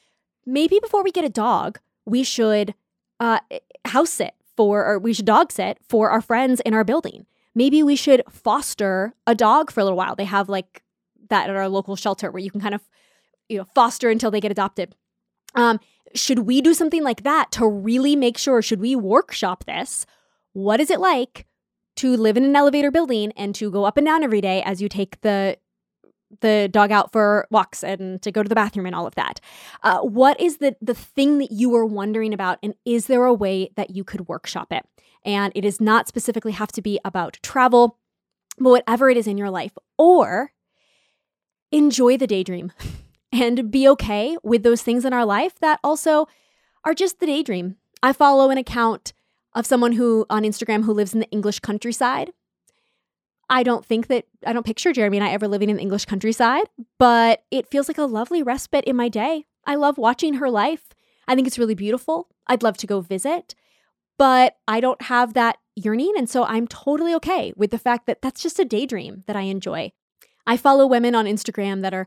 maybe 0.47 0.79
before 0.81 1.03
we 1.03 1.11
get 1.11 1.25
a 1.25 1.29
dog, 1.29 1.81
we 2.07 2.23
should 2.23 2.75
uh, 3.19 3.41
house 3.87 4.11
sit 4.11 4.35
for, 4.57 4.87
or 4.87 5.01
we 5.01 5.13
should 5.13 5.25
dog 5.25 5.51
sit 5.51 5.79
for 5.89 6.11
our 6.11 6.21
friends 6.21 6.61
in 6.61 6.75
our 6.75 6.85
building 6.85 7.27
maybe 7.59 7.83
we 7.83 7.97
should 7.97 8.23
foster 8.31 9.15
a 9.27 9.35
dog 9.35 9.73
for 9.73 9.81
a 9.81 9.85
little 9.85 9.97
while. 9.97 10.15
They 10.15 10.25
have 10.25 10.49
like 10.49 10.81
that 11.29 11.51
at 11.51 11.57
our 11.57 11.69
local 11.69 11.97
shelter 11.97 12.31
where 12.31 12.43
you 12.43 12.51
can 12.51 12.61
kind 12.61 12.75
of, 12.75 12.83
you 13.49 13.59
know, 13.59 13.64
foster 13.75 14.11
until 14.11 14.31
they 14.31 14.41
get 14.41 14.51
adopted. 14.51 14.95
Um, 15.55 15.81
should 16.14 16.41
we 16.41 16.61
do 16.61 16.75
something 16.75 17.03
like 17.03 17.23
that 17.23 17.51
to 17.53 17.67
really 17.67 18.17
make 18.17 18.38
sure, 18.38 18.62
should 18.62 18.81
we 18.81 18.97
workshop 18.97 19.64
this? 19.64 20.07
What 20.53 20.81
is 20.81 20.91
it 20.91 21.01
like 21.01 21.47
to 21.97 22.17
live 22.17 22.37
in 22.37 22.45
an 22.45 22.57
elevator 22.57 22.91
building 22.91 23.33
and 23.37 23.55
to 23.57 23.71
go 23.71 23.85
up 23.85 23.97
and 23.97 24.07
down 24.07 24.23
every 24.23 24.41
day 24.41 24.62
as 24.62 24.81
you 24.81 24.88
take 24.88 25.21
the 25.21 25.59
the 26.43 26.69
dog 26.71 26.93
out 26.93 27.11
for 27.11 27.49
walks 27.51 27.83
and 27.83 28.21
to 28.21 28.31
go 28.31 28.43
to 28.43 28.49
the 28.51 28.55
bathroom 28.55 28.85
and 28.85 28.95
all 28.95 29.07
of 29.07 29.14
that. 29.14 29.41
Uh, 29.83 30.01
what 30.01 30.38
is 30.38 30.59
the 30.59 30.77
the 30.83 30.95
thing 30.95 31.38
that 31.38 31.51
you 31.51 31.75
are 31.75 31.87
wondering 31.87 32.35
about, 32.35 32.59
and 32.62 32.75
is 32.85 33.07
there 33.07 33.25
a 33.25 33.33
way 33.35 33.71
that 33.77 33.91
you 33.91 34.05
could 34.05 34.29
workshop 34.29 34.73
it? 34.73 34.85
And 35.25 35.53
it 35.57 35.62
does 35.62 35.81
not 35.81 36.07
specifically 36.07 36.53
have 36.53 36.71
to 36.73 36.83
be 36.83 37.01
about 37.05 37.38
travel, 37.43 37.99
but 38.59 38.71
whatever 38.71 39.09
it 39.11 39.17
is 39.17 39.27
in 39.27 39.38
your 39.38 39.51
life, 39.51 39.73
or 39.97 40.53
enjoy 41.71 42.17
the 42.17 42.27
daydream 42.27 42.73
and 43.33 43.71
be 43.71 43.89
okay 43.89 44.37
with 44.43 44.63
those 44.63 44.83
things 44.83 45.05
in 45.05 45.13
our 45.13 45.25
life 45.25 45.59
that 45.61 45.81
also 45.85 46.27
are 46.85 46.95
just 46.95 47.21
the 47.21 47.27
daydream. 47.27 47.77
I 48.03 48.13
follow 48.13 48.51
an 48.51 48.59
account 48.59 49.13
of 49.55 49.67
someone 49.67 49.93
who 49.93 50.25
on 50.31 50.43
Instagram 50.43 50.85
who 50.85 50.93
lives 50.93 51.15
in 51.15 51.21
the 51.21 51.31
English 51.31 51.61
countryside 51.61 52.33
I 53.51 53.63
don't 53.63 53.85
think 53.85 54.09
that 54.09 54.27
I 54.47 54.53
don't 54.53 54.67
picture 54.67 54.93
Jeremy 54.93 55.19
and 55.19 55.27
I 55.27 55.31
ever 55.31 55.49
living 55.49 55.71
in 55.71 55.77
the 55.77 55.83
English 55.83 56.05
countryside, 56.05 56.69
but 56.99 57.45
it 57.51 57.69
feels 57.69 57.89
like 57.89 57.99
a 57.99 58.05
lovely 58.05 58.43
respite 58.43 58.85
in 58.85 58.97
my 58.97 59.09
day. 59.09 59.47
I 59.65 59.75
love 59.75 59.99
watching 59.99 60.35
her 60.35 60.51
life. 60.51 60.89
I 61.27 61.35
think 61.35 61.47
it's 61.47 61.59
really 61.59 61.75
beautiful. 61.75 62.29
I'd 62.47 62.63
love 62.63 62.77
to 62.79 62.87
go 62.87 63.01
visit, 63.01 63.55
but 64.19 64.57
I 64.67 64.81
don't 64.81 65.03
have 65.03 65.35
that 65.35 65.59
yearning. 65.77 66.13
And 66.17 66.29
so 66.29 66.45
I'm 66.45 66.67
totally 66.67 67.15
okay 67.15 67.53
with 67.57 67.71
the 67.71 67.79
fact 67.79 68.07
that 68.07 68.21
that's 68.23 68.43
just 68.43 68.59
a 68.59 68.65
daydream 68.65 69.25
that 69.27 69.37
I 69.37 69.43
enjoy. 69.43 69.93
I 70.49 70.57
follow 70.57 70.87
women 70.87 71.15
on 71.15 71.27
Instagram 71.27 71.83
that 71.83 71.93
are, 71.93 72.07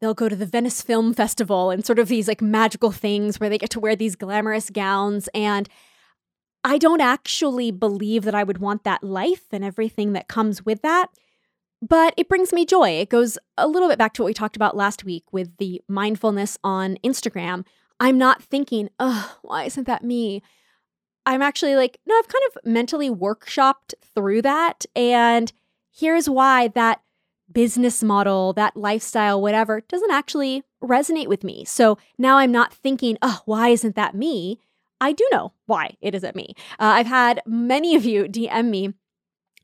they'll 0.00 0.14
go 0.14 0.28
to 0.28 0.36
the 0.36 0.46
Venice 0.46 0.82
Film 0.82 1.14
Festival 1.14 1.70
and 1.70 1.84
sort 1.84 1.98
of 1.98 2.08
these 2.08 2.28
like 2.28 2.42
magical 2.42 2.92
things 2.92 3.40
where 3.40 3.48
they 3.48 3.58
get 3.58 3.70
to 3.70 3.80
wear 3.80 3.96
these 3.96 4.14
glamorous 4.14 4.68
gowns. 4.68 5.28
And 5.34 5.68
I 6.62 6.76
don't 6.76 7.00
actually 7.00 7.70
believe 7.70 8.24
that 8.24 8.34
I 8.34 8.44
would 8.44 8.58
want 8.58 8.84
that 8.84 9.02
life 9.02 9.46
and 9.52 9.64
everything 9.64 10.12
that 10.12 10.28
comes 10.28 10.66
with 10.66 10.82
that. 10.82 11.06
But 11.80 12.12
it 12.18 12.28
brings 12.28 12.52
me 12.52 12.66
joy. 12.66 12.90
It 12.90 13.08
goes 13.08 13.38
a 13.56 13.66
little 13.66 13.88
bit 13.88 13.98
back 13.98 14.12
to 14.14 14.22
what 14.22 14.26
we 14.26 14.34
talked 14.34 14.56
about 14.56 14.76
last 14.76 15.04
week 15.04 15.24
with 15.32 15.56
the 15.56 15.80
mindfulness 15.88 16.58
on 16.62 16.98
Instagram. 17.02 17.64
I'm 18.00 18.18
not 18.18 18.42
thinking, 18.42 18.90
oh, 18.98 19.36
why 19.42 19.64
isn't 19.64 19.86
that 19.86 20.04
me? 20.04 20.42
I'm 21.24 21.40
actually 21.40 21.74
like, 21.74 21.98
no, 22.06 22.18
I've 22.18 22.28
kind 22.28 22.44
of 22.48 22.70
mentally 22.70 23.08
workshopped 23.08 23.94
through 24.14 24.42
that. 24.42 24.84
And 24.94 25.52
here's 25.90 26.28
why 26.28 26.68
that 26.68 27.00
business 27.52 28.02
model, 28.02 28.52
that 28.54 28.76
lifestyle, 28.76 29.40
whatever, 29.40 29.80
doesn't 29.88 30.10
actually 30.10 30.62
resonate 30.82 31.28
with 31.28 31.44
me. 31.44 31.64
So 31.64 31.98
now 32.18 32.38
I'm 32.38 32.52
not 32.52 32.72
thinking, 32.72 33.18
oh, 33.22 33.40
why 33.44 33.68
isn't 33.68 33.96
that 33.96 34.14
me? 34.14 34.58
I 35.00 35.12
do 35.12 35.26
know 35.30 35.52
why 35.66 35.96
it 36.00 36.14
isn't 36.14 36.36
me. 36.36 36.54
Uh, 36.72 36.94
I've 36.96 37.06
had 37.06 37.40
many 37.46 37.94
of 37.94 38.04
you 38.04 38.24
DM 38.24 38.68
me 38.68 38.94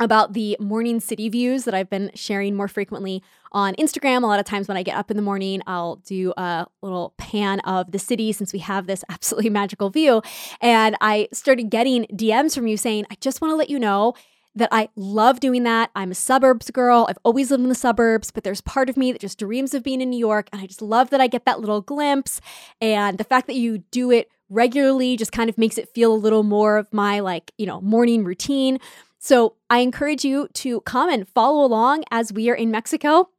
about 0.00 0.32
the 0.32 0.56
morning 0.58 0.98
city 0.98 1.28
views 1.28 1.64
that 1.64 1.74
I've 1.74 1.88
been 1.88 2.10
sharing 2.14 2.56
more 2.56 2.66
frequently 2.66 3.22
on 3.52 3.74
Instagram. 3.76 4.22
A 4.22 4.26
lot 4.26 4.40
of 4.40 4.46
times 4.46 4.66
when 4.66 4.76
I 4.76 4.82
get 4.82 4.96
up 4.96 5.10
in 5.10 5.16
the 5.16 5.22
morning, 5.22 5.62
I'll 5.66 5.96
do 5.96 6.32
a 6.36 6.66
little 6.82 7.14
pan 7.16 7.60
of 7.60 7.92
the 7.92 7.98
city 7.98 8.32
since 8.32 8.52
we 8.52 8.58
have 8.60 8.86
this 8.86 9.04
absolutely 9.08 9.50
magical 9.50 9.90
view. 9.90 10.22
And 10.60 10.96
I 11.00 11.28
started 11.32 11.70
getting 11.70 12.06
DMs 12.06 12.54
from 12.54 12.66
you 12.66 12.76
saying, 12.76 13.06
I 13.10 13.16
just 13.20 13.40
want 13.40 13.52
to 13.52 13.56
let 13.56 13.70
you 13.70 13.78
know 13.78 14.14
that 14.56 14.68
I 14.70 14.88
love 14.96 15.40
doing 15.40 15.64
that. 15.64 15.90
I'm 15.96 16.12
a 16.12 16.14
suburbs 16.14 16.70
girl. 16.70 17.06
I've 17.08 17.18
always 17.24 17.50
lived 17.50 17.62
in 17.62 17.68
the 17.68 17.74
suburbs, 17.74 18.30
but 18.30 18.44
there's 18.44 18.60
part 18.60 18.88
of 18.88 18.96
me 18.96 19.12
that 19.12 19.20
just 19.20 19.38
dreams 19.38 19.74
of 19.74 19.82
being 19.82 20.00
in 20.00 20.10
New 20.10 20.18
York. 20.18 20.48
And 20.52 20.62
I 20.62 20.66
just 20.66 20.82
love 20.82 21.10
that 21.10 21.20
I 21.20 21.26
get 21.26 21.44
that 21.44 21.60
little 21.60 21.80
glimpse. 21.80 22.40
And 22.80 23.18
the 23.18 23.24
fact 23.24 23.46
that 23.48 23.56
you 23.56 23.78
do 23.78 24.10
it 24.10 24.28
regularly 24.48 25.16
just 25.16 25.32
kind 25.32 25.50
of 25.50 25.58
makes 25.58 25.78
it 25.78 25.88
feel 25.88 26.12
a 26.12 26.16
little 26.16 26.42
more 26.42 26.76
of 26.76 26.92
my 26.92 27.20
like, 27.20 27.52
you 27.58 27.66
know, 27.66 27.80
morning 27.80 28.24
routine. 28.24 28.78
So 29.18 29.56
I 29.70 29.78
encourage 29.78 30.24
you 30.24 30.48
to 30.54 30.80
come 30.82 31.08
and 31.08 31.28
follow 31.28 31.64
along 31.64 32.04
as 32.10 32.32
we 32.32 32.50
are 32.50 32.54
in 32.54 32.70
Mexico. 32.70 33.30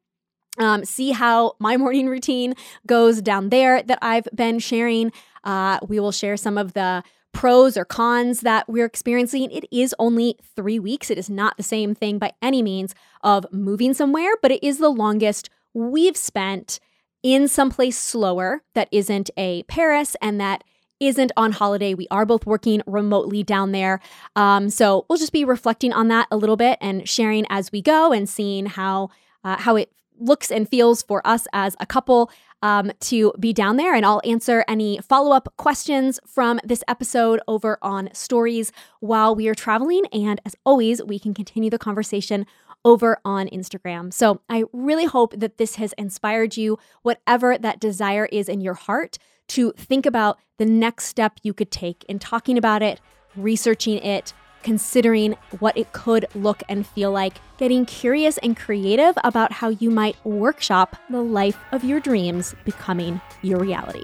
Um, 0.58 0.84
see 0.84 1.12
how 1.12 1.56
my 1.60 1.78
morning 1.86 2.08
routine 2.08 2.56
goes 2.86 3.22
down 3.22 3.50
there 3.50 3.84
that 3.84 4.00
I've 4.02 4.28
been 4.34 4.60
sharing. 4.60 5.12
Uh, 5.44 5.80
we 5.88 6.00
will 6.00 6.12
share 6.12 6.38
some 6.38 6.58
of 6.58 6.74
the 6.74 7.04
pros 7.36 7.76
or 7.76 7.84
cons 7.84 8.42
that 8.42 8.68
we're 8.70 8.86
experiencing. 8.86 9.52
It 9.52 9.66
is 9.70 9.94
only 10.00 10.38
three 10.56 10.80
weeks. 10.80 11.12
It 11.12 11.18
is 11.18 11.30
not 11.30 11.58
the 11.58 11.64
same 11.64 11.94
thing 11.94 12.18
by 12.18 12.32
any 12.42 12.64
means 12.64 12.96
of 13.22 13.46
moving 13.52 13.94
somewhere, 13.94 14.36
but 14.42 14.52
it 14.52 14.64
is 14.64 14.78
the 14.78 14.90
longest 14.90 15.50
we've 15.74 16.16
spent 16.16 16.80
in 17.22 17.50
someplace 17.50 18.00
slower 18.00 18.64
that 18.74 18.88
isn't 18.92 19.30
a 19.36 19.64
Paris 19.64 20.16
and 20.22 20.40
that 20.40 20.64
isn't 21.02 21.34
on 21.36 21.52
holiday. 21.52 21.94
We 21.94 22.08
are 22.10 22.26
both 22.26 22.46
working 22.46 22.82
remotely 22.88 23.44
down 23.44 23.74
there. 23.74 24.00
Um, 24.38 24.70
so 24.70 25.06
we'll 25.10 25.20
just 25.20 25.34
be 25.34 25.44
reflecting 25.44 25.92
on 25.92 26.08
that 26.08 26.28
a 26.32 26.38
little 26.38 26.56
bit 26.56 26.78
and 26.80 27.08
sharing 27.08 27.46
as 27.50 27.70
we 27.70 27.82
go 27.82 28.14
and 28.14 28.30
seeing 28.30 28.66
how 28.66 29.10
uh, 29.44 29.58
how 29.58 29.76
it 29.76 29.92
looks 30.18 30.50
and 30.50 30.70
feels 30.70 31.04
for 31.04 31.22
us 31.28 31.48
as 31.52 31.76
a 31.82 31.86
couple 31.86 32.32
um, 32.66 32.92
to 33.00 33.32
be 33.40 33.54
down 33.54 33.78
there. 33.78 33.94
And 33.94 34.04
I'll 34.04 34.22
answer 34.26 34.66
any 34.68 34.98
follow 35.08 35.36
up 35.36 35.54
questions 35.56 36.20
from 36.26 36.60
this 36.64 36.84
episode 36.88 37.40
over 37.48 37.78
on 37.84 38.10
stories 38.12 38.72
while 39.02 39.36
we 39.36 39.48
are 39.48 39.54
traveling. 39.54 40.08
And 40.08 40.42
as 40.48 40.56
always, 40.66 41.04
we 41.04 41.20
can 41.20 41.36
continue 41.36 41.70
the 41.70 41.78
conversation 41.78 42.48
over 42.84 43.20
on 43.24 43.48
Instagram. 43.50 44.12
So 44.12 44.42
I 44.50 44.64
really 44.74 45.06
hope 45.06 45.40
that 45.40 45.60
this 45.60 45.76
has 45.76 45.94
inspired 45.94 46.58
you, 46.58 46.80
whatever 47.04 47.56
that 47.56 47.80
desire 47.80 48.26
is 48.32 48.50
in 48.50 48.62
your 48.62 48.74
heart 48.74 49.20
to 49.50 49.72
think 49.74 50.08
about 50.08 50.40
the 50.58 50.66
next 50.66 51.06
step 51.06 51.34
you 51.44 51.54
could 51.54 51.70
take 51.70 52.04
in 52.10 52.18
talking 52.18 52.58
about 52.58 52.82
it, 52.82 53.00
researching 53.36 54.00
it, 54.00 54.34
considering 54.66 55.38
what 55.60 55.78
it 55.78 55.94
could 55.94 56.26
look 56.34 56.64
and 56.68 56.88
feel 56.88 57.12
like, 57.12 57.36
getting 57.58 57.86
curious 57.86 58.40
and 58.40 58.58
creative 58.58 59.16
about 59.24 59.52
how 59.52 59.70
you 59.70 59.92
might 59.92 60.18
workshop 60.26 60.96
the 61.12 61.22
life 61.22 61.60
of 61.72 61.84
your 61.84 62.00
dreams 62.00 62.56
becoming 62.66 63.22
your 63.44 63.60
reality. 63.60 64.04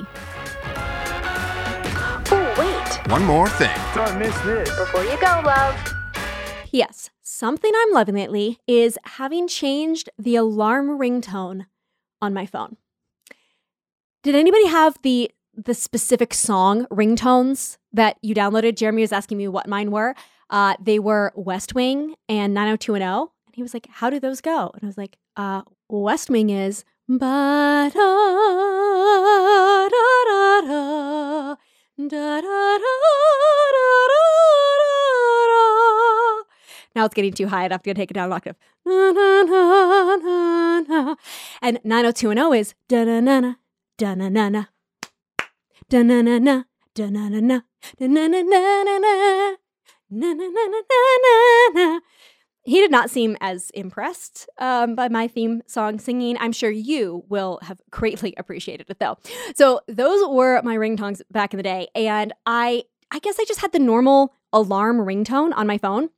Oh, 2.34 2.56
wait. 2.60 3.12
One 3.12 3.26
more 3.26 3.50
thing. 3.50 3.76
Don't 3.96 4.20
miss 4.20 4.40
this. 4.42 4.70
Before 4.78 5.04
you 5.04 5.20
go, 5.20 5.42
love. 5.44 5.76
P.S. 6.66 7.10
Something 7.24 7.72
I'm 7.76 7.94
loving 7.94 8.16
lately 8.16 8.60
is 8.68 9.00
having 9.04 9.48
changed 9.48 10.12
the 10.20 10.36
alarm 10.36 11.00
ringtone 11.00 11.66
on 12.22 12.36
my 12.36 12.46
phone. 12.46 12.78
Did 14.22 14.36
anybody 14.36 14.68
have 14.68 14.96
the 15.02 15.32
the 15.54 15.74
specific 15.74 16.34
song 16.34 16.86
ringtones 16.86 17.78
that 17.92 18.18
you 18.22 18.36
downloaded? 18.36 18.78
Jeremy 18.78 19.02
was 19.02 19.12
asking 19.12 19.38
me 19.40 19.48
what 19.48 19.68
mine 19.68 19.92
were. 19.92 20.16
Uh, 20.52 20.76
they 20.82 21.00
were 21.00 21.32
West 21.36 21.74
Wing 21.74 22.16
and 22.28 22.54
90210. 22.54 23.30
And 23.48 23.56
he 23.56 23.62
was 23.64 23.74
like, 23.74 23.88
How 23.90 24.10
do 24.10 24.20
those 24.20 24.42
go? 24.42 24.70
And 24.74 24.84
I 24.84 24.86
was 24.86 24.98
like, 24.98 25.18
uh, 25.38 25.62
West 25.90 26.30
Wing 26.30 26.50
is. 26.50 26.84
Now 36.94 37.06
it's 37.06 37.14
getting 37.14 37.34
too 37.34 37.48
high. 37.48 37.66
I 37.66 37.70
have 37.72 37.82
to 37.84 37.94
take 37.94 38.12
it 38.12 38.14
down 38.14 38.26
an 38.28 38.34
octave. 38.34 38.56
Na, 38.86 39.12
na, 39.12 39.44
na, 39.44 40.16
na, 40.18 40.82
na. 40.82 41.16
And 41.62 41.80
90210 41.84 42.60
is 42.60 42.74
da 42.90 43.04
na 43.06 43.20
na 43.22 43.40
na 43.40 43.54
da 43.98 44.16
na 44.16 44.30
na 44.30 44.50
na 44.50 44.66
da 45.90 46.04
na 46.04 46.22
na 46.22 46.40
na 46.40 46.64
da 46.94 47.10
na 47.10 47.30
na 47.30 47.40
na 47.40 47.62
da 47.98 48.08
na 48.08 48.28
na 48.28 48.42
na 48.42 48.98
na 49.00 49.61
na 50.12 50.34
na 50.34 50.46
na 50.46 50.66
na 50.68 50.82
na 50.84 51.70
na 51.74 52.00
he 52.64 52.80
did 52.80 52.92
not 52.92 53.10
seem 53.10 53.38
as 53.42 53.72
impressed 53.72 54.48
um, 54.60 54.94
by 54.96 55.10
my 55.10 55.28
theme 55.28 55.64
song 55.66 56.00
singing. 56.00 56.38
I'm 56.40 56.52
sure 56.52 56.70
you 56.70 57.24
will 57.28 57.60
have 57.64 57.82
greatly 57.92 58.34
appreciated 58.38 58.90
it 58.90 59.00
though. 59.00 59.18
So 59.56 59.82
those 59.88 60.28
were 60.30 60.62
my 60.62 60.76
ringtones 60.76 61.22
back 61.32 61.54
in 61.54 61.58
the 61.58 61.64
day, 61.64 61.88
and 61.96 62.34
I 62.46 62.84
I 63.10 63.20
guess 63.20 63.38
I 63.40 63.46
just 63.46 63.60
had 63.62 63.72
the 63.72 63.80
normal 63.80 64.34
alarm 64.54 64.98
ringtone 65.00 65.52
on 65.56 65.68
my 65.68 65.78
phone. 65.78 66.10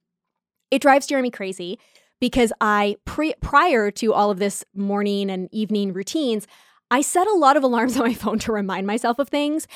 It 0.70 0.82
drives 0.82 1.08
Jeremy 1.08 1.32
crazy 1.32 1.80
because 2.20 2.54
I 2.62 2.98
pre- 3.06 3.36
prior 3.42 3.90
to 3.92 4.14
all 4.14 4.30
of 4.32 4.40
this 4.40 4.64
morning 4.76 5.30
and 5.30 5.50
evening 5.52 5.94
routines, 5.94 6.48
I 6.92 7.02
set 7.02 7.28
a 7.28 7.34
lot 7.34 7.58
of 7.58 7.64
alarms 7.64 7.98
on 7.98 8.04
my 8.08 8.14
phone 8.14 8.40
to 8.40 8.52
remind 8.52 8.86
myself 8.86 9.18
of 9.18 9.30
things. 9.30 9.68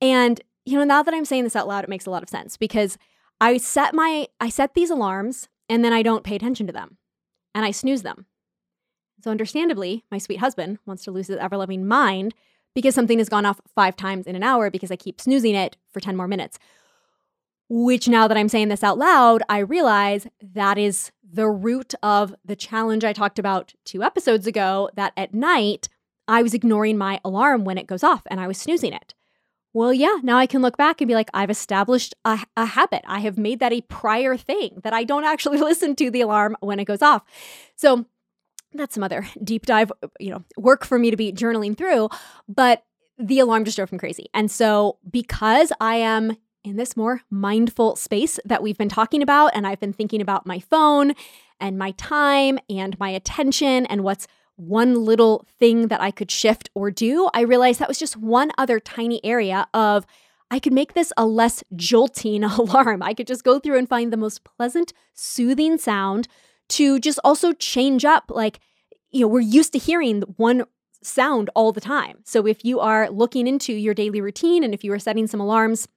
And 0.00 0.40
you 0.66 0.76
know, 0.76 0.84
now 0.84 1.02
that 1.02 1.14
I'm 1.14 1.24
saying 1.24 1.44
this 1.44 1.56
out 1.56 1.68
loud, 1.68 1.84
it 1.84 1.90
makes 1.90 2.06
a 2.06 2.10
lot 2.10 2.22
of 2.22 2.28
sense 2.28 2.56
because 2.56 2.98
I 3.40 3.56
set 3.56 3.94
my 3.94 4.28
I 4.40 4.48
set 4.48 4.74
these 4.74 4.90
alarms 4.90 5.48
and 5.68 5.84
then 5.84 5.92
I 5.92 6.02
don't 6.02 6.24
pay 6.24 6.36
attention 6.36 6.66
to 6.66 6.72
them. 6.72 6.98
And 7.54 7.64
I 7.64 7.72
snooze 7.72 8.02
them. 8.02 8.26
So 9.22 9.30
understandably, 9.30 10.04
my 10.10 10.18
sweet 10.18 10.38
husband 10.38 10.78
wants 10.86 11.02
to 11.04 11.10
lose 11.10 11.26
his 11.26 11.36
ever-loving 11.36 11.86
mind 11.86 12.32
because 12.74 12.94
something 12.94 13.18
has 13.18 13.28
gone 13.28 13.44
off 13.44 13.60
5 13.74 13.96
times 13.96 14.26
in 14.26 14.36
an 14.36 14.42
hour 14.42 14.70
because 14.70 14.90
I 14.92 14.96
keep 14.96 15.20
snoozing 15.20 15.56
it 15.56 15.76
for 15.92 15.98
10 15.98 16.16
more 16.16 16.28
minutes. 16.28 16.58
Which 17.68 18.08
now 18.08 18.28
that 18.28 18.36
I'm 18.36 18.48
saying 18.48 18.68
this 18.68 18.84
out 18.84 18.98
loud, 18.98 19.42
I 19.48 19.58
realize 19.58 20.26
that 20.40 20.78
is 20.78 21.10
the 21.22 21.48
root 21.48 21.94
of 22.02 22.34
the 22.44 22.56
challenge 22.56 23.04
I 23.04 23.12
talked 23.12 23.38
about 23.38 23.74
2 23.84 24.02
episodes 24.02 24.46
ago 24.46 24.90
that 24.94 25.12
at 25.16 25.34
night 25.34 25.88
I 26.28 26.42
was 26.42 26.54
ignoring 26.54 26.96
my 26.96 27.20
alarm 27.24 27.64
when 27.64 27.78
it 27.78 27.88
goes 27.88 28.04
off 28.04 28.22
and 28.30 28.40
I 28.40 28.46
was 28.46 28.58
snoozing 28.58 28.92
it. 28.92 29.14
Well, 29.72 29.92
yeah, 29.92 30.16
now 30.22 30.36
I 30.36 30.46
can 30.46 30.62
look 30.62 30.76
back 30.76 31.00
and 31.00 31.08
be 31.08 31.14
like, 31.14 31.30
I've 31.32 31.50
established 31.50 32.14
a, 32.24 32.40
a, 32.56 32.66
habit. 32.66 33.02
I 33.06 33.20
have 33.20 33.38
made 33.38 33.60
that 33.60 33.72
a 33.72 33.82
prior 33.82 34.36
thing 34.36 34.80
that 34.82 34.92
I 34.92 35.04
don't 35.04 35.24
actually 35.24 35.58
listen 35.60 35.94
to 35.96 36.10
the 36.10 36.22
alarm 36.22 36.56
when 36.60 36.80
it 36.80 36.86
goes 36.86 37.02
off. 37.02 37.22
So 37.76 38.06
that's 38.72 38.94
some 38.94 39.02
other 39.02 39.26
deep 39.42 39.66
dive, 39.66 39.92
you 40.18 40.30
know, 40.30 40.44
work 40.56 40.84
for 40.84 40.98
me 40.98 41.10
to 41.10 41.16
be 41.16 41.32
journaling 41.32 41.76
through. 41.76 42.08
But 42.48 42.84
the 43.18 43.38
alarm 43.38 43.64
just 43.64 43.76
drove 43.76 43.92
me 43.92 43.98
crazy. 43.98 44.26
And 44.34 44.50
so 44.50 44.98
because 45.08 45.72
I 45.80 45.96
am 45.96 46.36
in 46.64 46.76
this 46.76 46.96
more 46.96 47.22
mindful 47.30 47.96
space 47.96 48.38
that 48.44 48.62
we've 48.62 48.78
been 48.78 48.88
talking 48.88 49.22
about, 49.22 49.52
and 49.54 49.66
I've 49.66 49.80
been 49.80 49.92
thinking 49.92 50.20
about 50.20 50.46
my 50.46 50.58
phone 50.58 51.14
and 51.60 51.78
my 51.78 51.92
time 51.92 52.58
and 52.68 52.98
my 52.98 53.10
attention 53.10 53.86
and 53.86 54.02
what's 54.02 54.26
one 54.60 55.04
little 55.04 55.46
thing 55.58 55.88
that 55.88 56.00
I 56.00 56.10
could 56.10 56.30
shift 56.30 56.70
or 56.74 56.90
do, 56.90 57.28
I 57.34 57.42
realized 57.42 57.80
that 57.80 57.88
was 57.88 57.98
just 57.98 58.16
one 58.16 58.52
other 58.58 58.78
tiny 58.78 59.24
area 59.24 59.66
of 59.72 60.06
I 60.50 60.58
could 60.58 60.72
make 60.72 60.94
this 60.94 61.12
a 61.16 61.26
less 61.26 61.62
jolting 61.76 62.44
alarm. 62.44 63.02
I 63.02 63.14
could 63.14 63.26
just 63.26 63.44
go 63.44 63.58
through 63.58 63.78
and 63.78 63.88
find 63.88 64.12
the 64.12 64.16
most 64.16 64.44
pleasant, 64.44 64.92
soothing 65.14 65.78
sound 65.78 66.28
to 66.70 66.98
just 66.98 67.18
also 67.24 67.52
change 67.52 68.04
up. 68.04 68.24
Like, 68.28 68.60
you 69.10 69.22
know, 69.22 69.28
we're 69.28 69.40
used 69.40 69.72
to 69.72 69.78
hearing 69.78 70.22
one 70.36 70.64
sound 71.02 71.50
all 71.54 71.72
the 71.72 71.80
time. 71.80 72.18
So 72.24 72.46
if 72.46 72.64
you 72.64 72.80
are 72.80 73.08
looking 73.10 73.46
into 73.46 73.72
your 73.72 73.94
daily 73.94 74.20
routine 74.20 74.62
and 74.62 74.74
if 74.74 74.84
you 74.84 74.92
are 74.92 74.98
setting 74.98 75.26
some 75.26 75.40
alarms, 75.40 75.88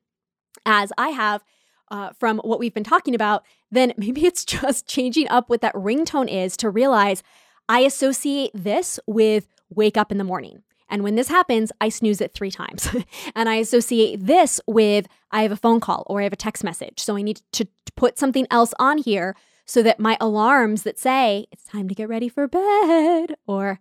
as 0.66 0.92
I 0.98 1.10
have, 1.10 1.44
uh, 1.92 2.12
from 2.20 2.40
what 2.40 2.60
we've 2.60 2.74
been 2.74 2.84
talking 2.84 3.14
about, 3.14 3.44
then 3.72 3.94
maybe 3.98 4.26
it's 4.26 4.46
just 4.46 4.88
changing 4.88 5.28
up 5.30 5.50
what 5.50 5.62
that 5.62 5.76
ringtone 5.76 6.30
is 6.30 6.56
to 6.58 6.70
realize 6.70 7.24
I 7.70 7.82
associate 7.82 8.52
this 8.54 9.00
with 9.08 9.48
wake 9.70 9.98
up 9.98 10.12
in 10.12 10.18
the 10.18 10.24
morning. 10.24 10.64
And 10.90 11.04
when 11.04 11.16
this 11.16 11.28
happens, 11.28 11.72
I 11.82 11.90
snooze 11.90 12.22
it 12.22 12.34
three 12.34 12.52
times. 12.52 12.88
and 13.36 13.50
I 13.50 13.56
associate 13.56 14.26
this 14.26 14.62
with 14.68 15.08
I 15.32 15.42
have 15.42 15.52
a 15.52 15.58
phone 15.58 15.80
call 15.80 16.04
or 16.08 16.20
I 16.22 16.24
have 16.24 16.34
a 16.34 16.38
text 16.38 16.64
message. 16.64 17.00
So 17.00 17.16
I 17.16 17.22
need 17.22 17.42
to, 17.54 17.68
put 17.96 18.18
something 18.18 18.48
else 18.50 18.74
on 18.80 18.98
here 18.98 19.36
so 19.66 19.84
that 19.84 20.00
my 20.00 20.18
alarms 20.20 20.82
that 20.82 20.98
say 20.98 21.46
it's 21.52 21.64
time 21.64 21.88
to 21.88 21.94
get 21.94 22.10
ready 22.10 22.28
for 22.28 22.48
bed 22.48 23.36
or 23.46 23.80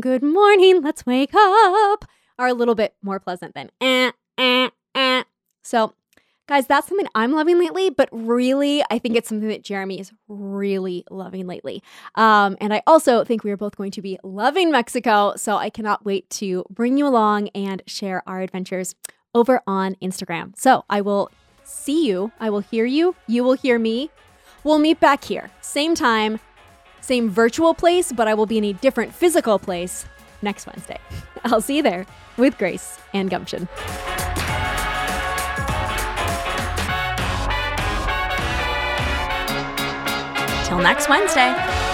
good 0.00 0.22
morning, 0.22 0.80
let's 0.80 1.04
wake 1.04 1.34
up 1.34 2.06
are 2.38 2.48
a 2.48 2.54
little 2.54 2.74
bit 2.74 2.94
more 3.02 3.20
pleasant 3.20 3.54
than 3.54 3.70
eh, 3.82 4.12
eh, 4.38 4.70
eh. 4.94 5.22
So 5.62 5.92
Guys, 6.50 6.66
that's 6.66 6.88
something 6.88 7.06
I'm 7.14 7.30
loving 7.30 7.60
lately, 7.60 7.90
but 7.90 8.08
really, 8.10 8.82
I 8.90 8.98
think 8.98 9.14
it's 9.14 9.28
something 9.28 9.50
that 9.50 9.62
Jeremy 9.62 10.00
is 10.00 10.10
really 10.26 11.04
loving 11.08 11.46
lately. 11.46 11.80
Um, 12.16 12.56
and 12.60 12.74
I 12.74 12.82
also 12.88 13.22
think 13.22 13.44
we 13.44 13.52
are 13.52 13.56
both 13.56 13.76
going 13.76 13.92
to 13.92 14.02
be 14.02 14.18
loving 14.24 14.72
Mexico. 14.72 15.34
So 15.36 15.58
I 15.58 15.70
cannot 15.70 16.04
wait 16.04 16.28
to 16.30 16.64
bring 16.68 16.98
you 16.98 17.06
along 17.06 17.50
and 17.50 17.84
share 17.86 18.24
our 18.26 18.40
adventures 18.40 18.96
over 19.32 19.62
on 19.64 19.94
Instagram. 20.02 20.58
So 20.58 20.84
I 20.90 21.02
will 21.02 21.30
see 21.62 22.08
you, 22.08 22.32
I 22.40 22.50
will 22.50 22.58
hear 22.58 22.84
you, 22.84 23.14
you 23.28 23.44
will 23.44 23.52
hear 23.52 23.78
me. 23.78 24.10
We'll 24.64 24.80
meet 24.80 24.98
back 24.98 25.22
here, 25.22 25.52
same 25.60 25.94
time, 25.94 26.40
same 27.00 27.30
virtual 27.30 27.74
place, 27.74 28.10
but 28.10 28.26
I 28.26 28.34
will 28.34 28.46
be 28.46 28.58
in 28.58 28.64
a 28.64 28.72
different 28.72 29.14
physical 29.14 29.60
place 29.60 30.04
next 30.42 30.66
Wednesday. 30.66 30.98
I'll 31.44 31.60
see 31.60 31.76
you 31.76 31.84
there 31.84 32.06
with 32.36 32.58
grace 32.58 32.98
and 33.14 33.30
gumption. 33.30 33.68
Till 40.70 40.78
next 40.78 41.08
Wednesday. 41.08 41.89